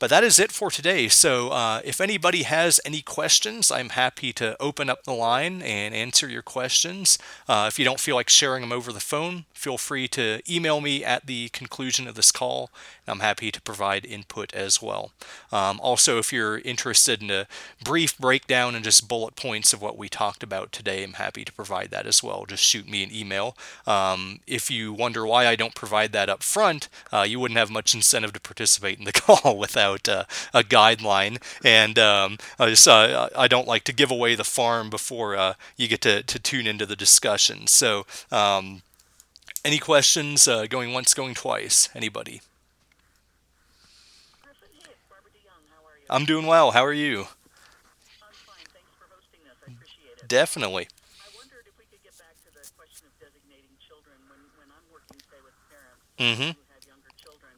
but 0.00 0.10
that 0.10 0.24
is 0.24 0.38
it 0.38 0.52
for 0.52 0.70
today. 0.70 1.08
So 1.08 1.50
uh, 1.50 1.80
if 1.84 2.00
anybody 2.00 2.44
has 2.44 2.80
any 2.84 3.02
questions, 3.02 3.70
I'm 3.70 3.90
happy 3.90 4.32
to 4.34 4.60
open 4.60 4.88
up 4.88 5.04
the 5.04 5.12
line 5.12 5.60
and 5.62 5.94
answer 5.94 6.28
your 6.28 6.42
questions. 6.42 7.18
Uh, 7.48 7.66
if 7.68 7.78
you 7.78 7.84
don't 7.84 8.00
feel 8.00 8.16
like 8.16 8.28
sharing 8.28 8.62
them 8.62 8.72
over 8.72 8.92
the 8.92 9.00
phone, 9.00 9.44
feel 9.52 9.76
free 9.78 10.08
to 10.08 10.40
email 10.50 10.80
me 10.80 11.04
at 11.04 11.26
the 11.26 11.50
conclusion 11.50 12.08
of 12.08 12.14
this 12.14 12.32
call. 12.32 12.70
I'm 13.06 13.20
happy 13.20 13.50
to 13.50 13.60
provide 13.60 14.06
input 14.06 14.54
as 14.54 14.80
well. 14.80 15.12
Um, 15.50 15.78
also, 15.80 16.18
if 16.18 16.32
you're 16.32 16.58
interested 16.58 17.22
in 17.22 17.30
a 17.30 17.46
brief 17.84 18.16
breakdown 18.16 18.74
and 18.74 18.84
just 18.84 19.08
bullet 19.08 19.36
points 19.36 19.72
of 19.72 19.82
what 19.82 19.98
we 19.98 20.08
talked 20.08 20.42
about 20.42 20.72
today, 20.72 21.02
I'm 21.02 21.14
happy 21.14 21.44
to 21.44 21.52
provide 21.52 21.90
that 21.90 22.06
as 22.06 22.22
well. 22.22 22.46
Just 22.46 22.64
shoot 22.64 22.88
me 22.88 23.02
an 23.02 23.14
email. 23.14 23.56
Um, 23.86 24.40
if 24.46 24.70
you 24.70 24.92
wonder 24.92 25.26
why 25.26 25.46
I 25.46 25.56
don't 25.56 25.74
provide 25.74 26.12
that 26.12 26.28
up 26.28 26.42
front, 26.42 26.88
uh, 27.12 27.26
you 27.28 27.38
wouldn't 27.40 27.58
have 27.58 27.70
much 27.70 27.94
incentive 27.94 28.32
to 28.32 28.40
participate 28.40 29.00
the 29.04 29.12
call 29.22 29.56
without 29.58 30.08
uh, 30.08 30.24
a 30.52 30.62
guideline. 30.62 31.38
And 31.64 31.98
um, 31.98 32.38
I, 32.58 32.70
just, 32.70 32.86
uh, 32.86 33.28
I 33.36 33.48
don't 33.48 33.68
like 33.68 33.84
to 33.84 33.92
give 33.92 34.10
away 34.10 34.34
the 34.34 34.44
farm 34.44 34.90
before 34.90 35.36
uh, 35.36 35.54
you 35.76 35.88
get 35.88 36.00
to, 36.02 36.22
to 36.22 36.38
tune 36.38 36.66
into 36.66 36.86
the 36.86 36.96
discussion. 36.96 37.66
So, 37.66 38.06
um, 38.30 38.82
any 39.64 39.78
questions? 39.78 40.48
Uh, 40.48 40.66
going 40.66 40.92
once, 40.92 41.14
going 41.14 41.34
twice. 41.34 41.88
Anybody? 41.94 42.40
I'm 46.10 46.26
doing 46.26 46.44
well. 46.44 46.72
How 46.72 46.84
are 46.84 46.92
you? 46.92 47.28
Definitely. 50.28 50.88
I 51.20 51.28
wondered 51.32 51.64
if 51.64 51.76
we 51.80 51.88
could 51.88 52.04
get 52.04 52.12
back 52.20 52.36
to 52.44 52.50
the 52.52 52.60
question 52.76 53.08
of 53.08 53.14
designating 53.16 53.72
children 53.80 54.20
when, 54.28 54.40
when 54.60 54.68
I'm 54.68 54.84
working, 54.92 55.20
say, 55.24 55.40
with 55.40 55.56
parents 55.72 56.04
mm-hmm. 56.20 56.52
who 56.52 56.64
have 56.72 56.84
younger 56.84 57.12
children, 57.16 57.56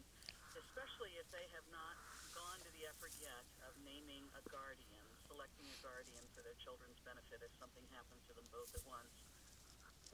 especially 0.55 1.19
if 1.19 1.27
they 1.35 1.51
have 1.51 1.67
not 1.75 1.99
gone 2.31 2.63
to 2.63 2.71
the 2.79 2.87
effort 2.87 3.11
yet 3.19 3.43
of 3.67 3.75
naming 3.83 4.23
a 4.39 4.43
guardian, 4.51 5.03
selecting 5.27 5.67
a 5.67 5.79
guardian 5.83 6.23
for 6.31 6.47
their 6.47 6.55
children's 6.63 6.99
benefit 7.03 7.43
if 7.43 7.51
something 7.59 7.83
happens 7.91 8.23
to 8.31 8.39
them 8.39 8.47
both 8.55 8.71
at 8.71 8.87
once. 8.87 9.11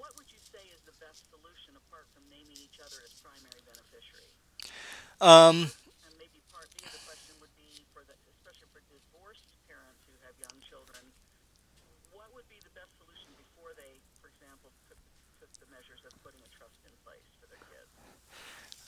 What 0.01 0.17
would 0.17 0.33
you 0.33 0.40
say 0.51 0.67
is 0.75 0.83
the 0.83 0.97
best 0.99 1.31
solution 1.31 1.79
apart 1.79 2.11
from 2.11 2.27
naming 2.27 2.59
each 2.59 2.83
other 2.83 2.99
as 3.07 3.15
primary 3.23 3.63
beneficiary? 3.63 4.31
Um, 5.23 5.71
and 6.07 6.13
maybe 6.19 6.43
part 6.51 6.67
B 6.75 6.83
of 6.83 6.91
the 6.91 7.03
question 7.07 7.39
would 7.39 7.55
be 7.55 7.87
for 7.95 8.03
the, 8.03 8.19
especially 8.35 8.67
for 8.75 8.83
divorced 8.91 9.47
parents 9.71 10.03
who 10.11 10.15
have 10.27 10.35
young 10.43 10.59
children, 10.67 11.03
what 12.11 12.35
would 12.35 12.49
be 12.51 12.59
the 12.67 12.75
best 12.75 12.91
solution 12.99 13.31
before 13.39 13.79
they, 13.79 14.03
for 14.19 14.27
example, 14.27 14.75
took, 14.91 14.99
took 15.39 15.53
the 15.63 15.71
measures 15.71 16.03
of 16.03 16.11
putting 16.27 16.43
a 16.43 16.51
trust 16.51 16.83
in 16.83 16.95
place 17.07 17.31
for 17.39 17.47
their 17.47 17.63
kids? 17.71 17.91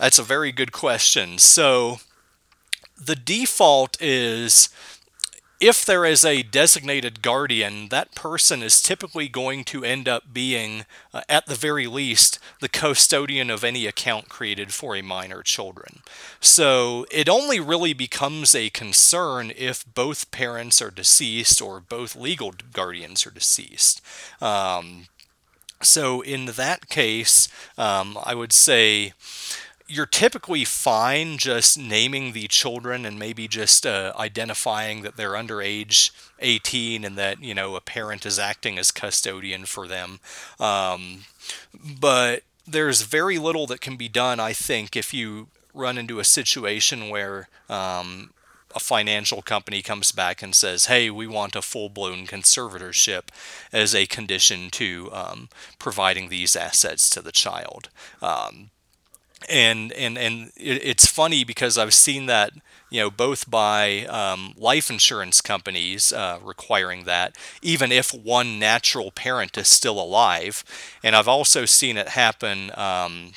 That's 0.03 0.19
a 0.19 0.27
very 0.27 0.51
good 0.51 0.75
question. 0.75 1.39
So 1.39 2.03
the 2.99 3.15
default 3.15 4.01
is 4.03 4.69
if 5.63 5.85
there 5.85 6.05
is 6.05 6.25
a 6.25 6.43
designated 6.43 7.23
guardian, 7.23 7.89
that 7.91 8.17
person 8.17 8.65
is 8.65 8.83
typically 8.83 9.29
going 9.29 9.63
to 9.63 9.85
end 9.85 10.09
up 10.09 10.35
being, 10.35 10.85
uh, 11.15 11.23
at 11.29 11.47
the 11.47 11.55
very 11.55 11.87
least, 11.87 12.41
the 12.61 12.69
custodian 12.69 13.49
of 13.49 13.63
any 13.63 13.87
account 13.87 14.29
created 14.29 14.75
for 14.75 14.97
a 14.97 15.03
minor 15.03 15.41
children. 15.41 16.01
So 16.41 17.07
it 17.13 17.29
only 17.29 17.61
really 17.61 17.93
becomes 17.93 18.57
a 18.57 18.71
concern 18.71 19.53
if 19.57 19.87
both 19.95 20.33
parents 20.33 20.83
are 20.83 20.91
deceased 20.91 21.63
or 21.63 21.79
both 21.79 22.17
legal 22.17 22.53
guardians 22.73 23.25
are 23.25 23.31
deceased. 23.31 24.03
Um, 24.41 25.07
so 25.81 26.23
in 26.23 26.47
that 26.47 26.89
case, 26.89 27.47
um, 27.79 28.19
I 28.25 28.35
would 28.35 28.53
say 28.53 29.13
you're 29.93 30.07
typically 30.07 30.65
fine 30.65 31.37
just 31.37 31.79
naming 31.79 32.33
the 32.33 32.49
children 32.49 33.05
and 33.05 33.19
maybe 33.19 33.47
just 33.47 33.85
uh, 33.85 34.11
identifying 34.17 35.03
that 35.03 35.19
they're 35.19 35.37
under 35.37 35.61
age 35.61 36.11
18 36.39 37.05
and 37.05 37.19
that 37.19 37.43
you 37.43 37.55
know 37.55 37.77
a 37.77 37.81
parent 37.81 38.25
is 38.25 38.39
acting 38.39 38.79
as 38.79 38.91
custodian 38.91 39.67
for 39.67 39.87
them 39.87 40.19
um, 40.59 41.25
but 42.01 42.43
there's 42.67 43.03
very 43.03 43.39
little 43.39 43.67
that 43.67 43.83
can 43.83 43.97
be 43.97 44.09
done 44.09 44.41
i 44.41 44.55
think 44.55 44.97
if 44.97 45.13
you 45.13 45.49
run 45.75 45.99
into 45.99 46.19
a 46.19 46.25
situation 46.25 47.11
where 47.11 47.49
um, 47.69 48.31
a 48.75 48.81
financial 48.81 49.43
company 49.43 49.83
comes 49.83 50.13
back 50.13 50.43
and 50.43 50.55
says, 50.55 50.87
"Hey, 50.87 51.11
we 51.11 51.27
want 51.27 51.57
a 51.57 51.63
full-blown 51.63 52.27
conservatorship 52.27 53.25
as 53.71 53.95
a 53.95 54.07
condition 54.07 54.71
to 54.71 55.11
um, 55.13 55.49
providing 55.79 56.29
these 56.29 56.57
assets 56.57 57.11
to 57.11 57.21
the 57.21 57.33
child." 57.33 57.91
Um, 58.21 58.71
and 59.49 59.93
and 59.93 60.19
and 60.19 60.53
it, 60.57 60.83
it's 60.85 61.07
funny 61.07 61.45
because 61.45 61.79
I've 61.79 61.95
seen 61.95 62.27
that 62.27 62.53
you 62.91 63.01
know 63.01 63.11
both 63.11 63.51
by 63.51 64.07
um, 64.07 64.55
life 64.57 64.91
insurance 64.91 65.41
companies 65.41 66.13
uh, 66.13 66.39
requiring 66.43 67.05
that 67.05 67.37
even 67.63 67.93
if 67.93 68.13
one 68.13 68.59
natural 68.59 69.11
parent 69.11 69.57
is 69.57 69.69
still 69.69 70.01
alive, 70.01 70.65
and 71.03 71.17
I've 71.17 71.29
also 71.29 71.65
seen 71.65 71.97
it 71.97 72.09
happen 72.09 72.71
um, 72.75 73.33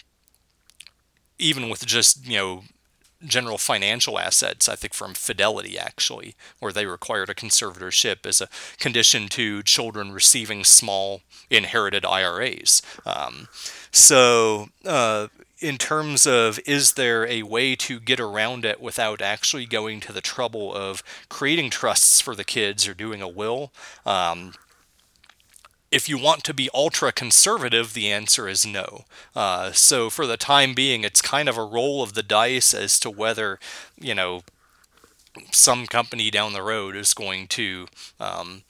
even 1.37 1.69
with 1.69 1.85
just 1.85 2.25
you 2.27 2.37
know 2.37 2.63
general 3.25 3.57
financial 3.57 4.19
assets, 4.19 4.69
I 4.69 4.75
think 4.75 4.93
from 4.93 5.13
Fidelity 5.13 5.77
actually, 5.77 6.35
where 6.59 6.71
they 6.71 6.85
required 6.85 7.29
a 7.29 7.33
conservatorship 7.33 8.25
as 8.25 8.41
a 8.41 8.49
condition 8.77 9.27
to 9.29 9.63
children 9.63 10.11
receiving 10.11 10.63
small 10.63 11.21
inherited 11.49 12.05
IRAs. 12.05 12.81
Um, 13.05 13.47
so, 13.91 14.69
uh, 14.85 15.27
in 15.65 15.79
terms 15.79 16.27
of 16.27 16.59
is 16.67 16.93
there 16.93 17.25
a 17.27 17.41
way 17.41 17.75
to 17.75 17.99
get 17.99 18.19
around 18.19 18.65
it 18.65 18.79
without 18.79 19.19
actually 19.19 19.65
going 19.65 19.99
to 20.01 20.13
the 20.13 20.21
trouble 20.21 20.71
of 20.71 21.01
creating 21.27 21.71
trusts 21.71 22.21
for 22.21 22.35
the 22.35 22.43
kids 22.43 22.87
or 22.87 22.93
doing 22.93 23.19
a 23.19 23.27
will? 23.27 23.71
Um, 24.05 24.53
if 25.91 26.07
you 26.07 26.19
want 26.19 26.43
to 26.43 26.53
be 26.53 26.69
ultra 26.71 27.11
conservative, 27.11 27.93
the 27.93 28.11
answer 28.11 28.47
is 28.47 28.63
no. 28.63 29.05
Uh, 29.35 29.71
so 29.71 30.11
for 30.11 30.27
the 30.27 30.37
time 30.37 30.75
being, 30.75 31.03
it's 31.03 31.21
kind 31.21 31.49
of 31.49 31.57
a 31.57 31.65
roll 31.65 32.03
of 32.03 32.13
the 32.13 32.23
dice 32.23 32.73
as 32.73 32.99
to 32.99 33.09
whether, 33.09 33.59
you 33.99 34.13
know, 34.13 34.43
some 35.51 35.87
company 35.87 36.29
down 36.29 36.53
the 36.53 36.61
road 36.61 36.95
is 36.95 37.15
going 37.15 37.47
to 37.47 37.87
um, 38.19 38.63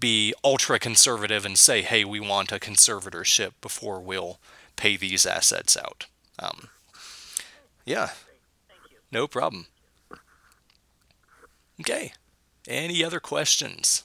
be 0.00 0.32
ultra 0.42 0.78
conservative 0.78 1.44
and 1.44 1.58
say, 1.58 1.82
hey, 1.82 2.04
we 2.04 2.20
want 2.20 2.52
a 2.52 2.58
conservatorship 2.58 3.52
before 3.60 4.00
we'll 4.00 4.38
pay 4.76 4.96
these 4.96 5.26
assets 5.26 5.76
out. 5.76 6.06
Um, 6.38 6.68
yeah, 7.84 8.10
no 9.10 9.26
problem. 9.26 9.66
Okay, 11.80 12.12
any 12.66 13.04
other 13.04 13.20
questions? 13.20 14.04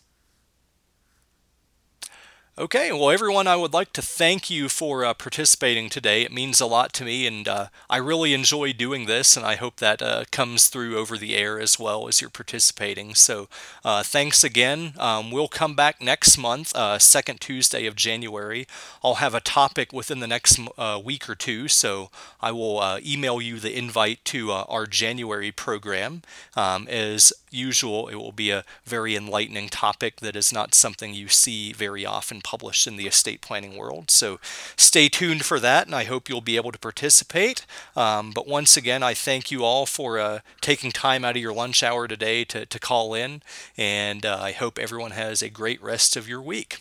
Okay, 2.57 2.91
well, 2.91 3.09
everyone, 3.09 3.47
I 3.47 3.55
would 3.55 3.71
like 3.71 3.93
to 3.93 4.01
thank 4.01 4.49
you 4.49 4.67
for 4.67 5.05
uh, 5.05 5.13
participating 5.13 5.89
today. 5.89 6.23
It 6.23 6.33
means 6.33 6.59
a 6.59 6.65
lot 6.65 6.91
to 6.93 7.05
me, 7.05 7.25
and 7.25 7.47
uh, 7.47 7.67
I 7.89 7.95
really 7.95 8.33
enjoy 8.33 8.73
doing 8.73 9.05
this, 9.05 9.37
and 9.37 9.45
I 9.45 9.55
hope 9.55 9.77
that 9.77 10.01
uh, 10.01 10.25
comes 10.31 10.67
through 10.67 10.97
over 10.97 11.17
the 11.17 11.37
air 11.37 11.61
as 11.61 11.79
well 11.79 12.09
as 12.09 12.19
you're 12.19 12.29
participating. 12.29 13.15
So, 13.15 13.47
uh, 13.85 14.03
thanks 14.03 14.43
again. 14.43 14.95
Um, 14.99 15.31
we'll 15.31 15.47
come 15.47 15.75
back 15.75 16.01
next 16.01 16.37
month, 16.37 16.75
uh, 16.75 16.99
second 16.99 17.39
Tuesday 17.39 17.85
of 17.85 17.95
January. 17.95 18.67
I'll 19.01 19.15
have 19.15 19.33
a 19.33 19.39
topic 19.39 19.93
within 19.93 20.19
the 20.19 20.27
next 20.27 20.59
uh, 20.77 20.99
week 21.01 21.29
or 21.29 21.35
two, 21.35 21.69
so 21.69 22.09
I 22.41 22.51
will 22.51 22.99
email 23.01 23.41
you 23.41 23.61
the 23.61 23.75
invite 23.75 24.25
to 24.25 24.51
our 24.51 24.85
January 24.87 25.53
program. 25.53 26.21
Um, 26.57 26.89
as 26.89 27.31
usual, 27.49 28.09
it 28.09 28.15
will 28.15 28.33
be 28.33 28.51
a 28.51 28.65
very 28.85 29.15
enlightening 29.15 29.69
topic 29.69 30.17
that 30.17 30.35
is 30.35 30.51
not 30.51 30.75
something 30.75 31.13
you 31.13 31.29
see 31.29 31.71
very 31.71 32.05
often 32.05 32.40
published 32.41 32.87
in 32.87 32.95
the 32.97 33.07
estate 33.07 33.41
planning 33.41 33.77
world. 33.77 34.11
So 34.11 34.39
stay 34.75 35.09
tuned 35.09 35.45
for 35.45 35.59
that, 35.59 35.85
and 35.85 35.95
I 35.95 36.03
hope 36.05 36.29
you'll 36.29 36.41
be 36.41 36.55
able 36.55 36.71
to 36.71 36.79
participate. 36.79 37.65
Um, 37.95 38.31
but 38.31 38.47
once 38.47 38.77
again, 38.77 39.03
I 39.03 39.13
thank 39.13 39.51
you 39.51 39.63
all 39.63 39.85
for 39.85 40.19
uh, 40.19 40.39
taking 40.61 40.91
time 40.91 41.23
out 41.25 41.35
of 41.35 41.41
your 41.41 41.53
lunch 41.53 41.83
hour 41.83 42.07
today 42.07 42.43
to, 42.45 42.65
to 42.65 42.79
call 42.79 43.13
in, 43.13 43.41
and 43.77 44.25
uh, 44.25 44.39
I 44.41 44.51
hope 44.51 44.79
everyone 44.79 45.11
has 45.11 45.41
a 45.41 45.49
great 45.49 45.81
rest 45.81 46.15
of 46.15 46.27
your 46.27 46.41
week. 46.41 46.79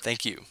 Thank 0.00 0.24
you. 0.24 0.44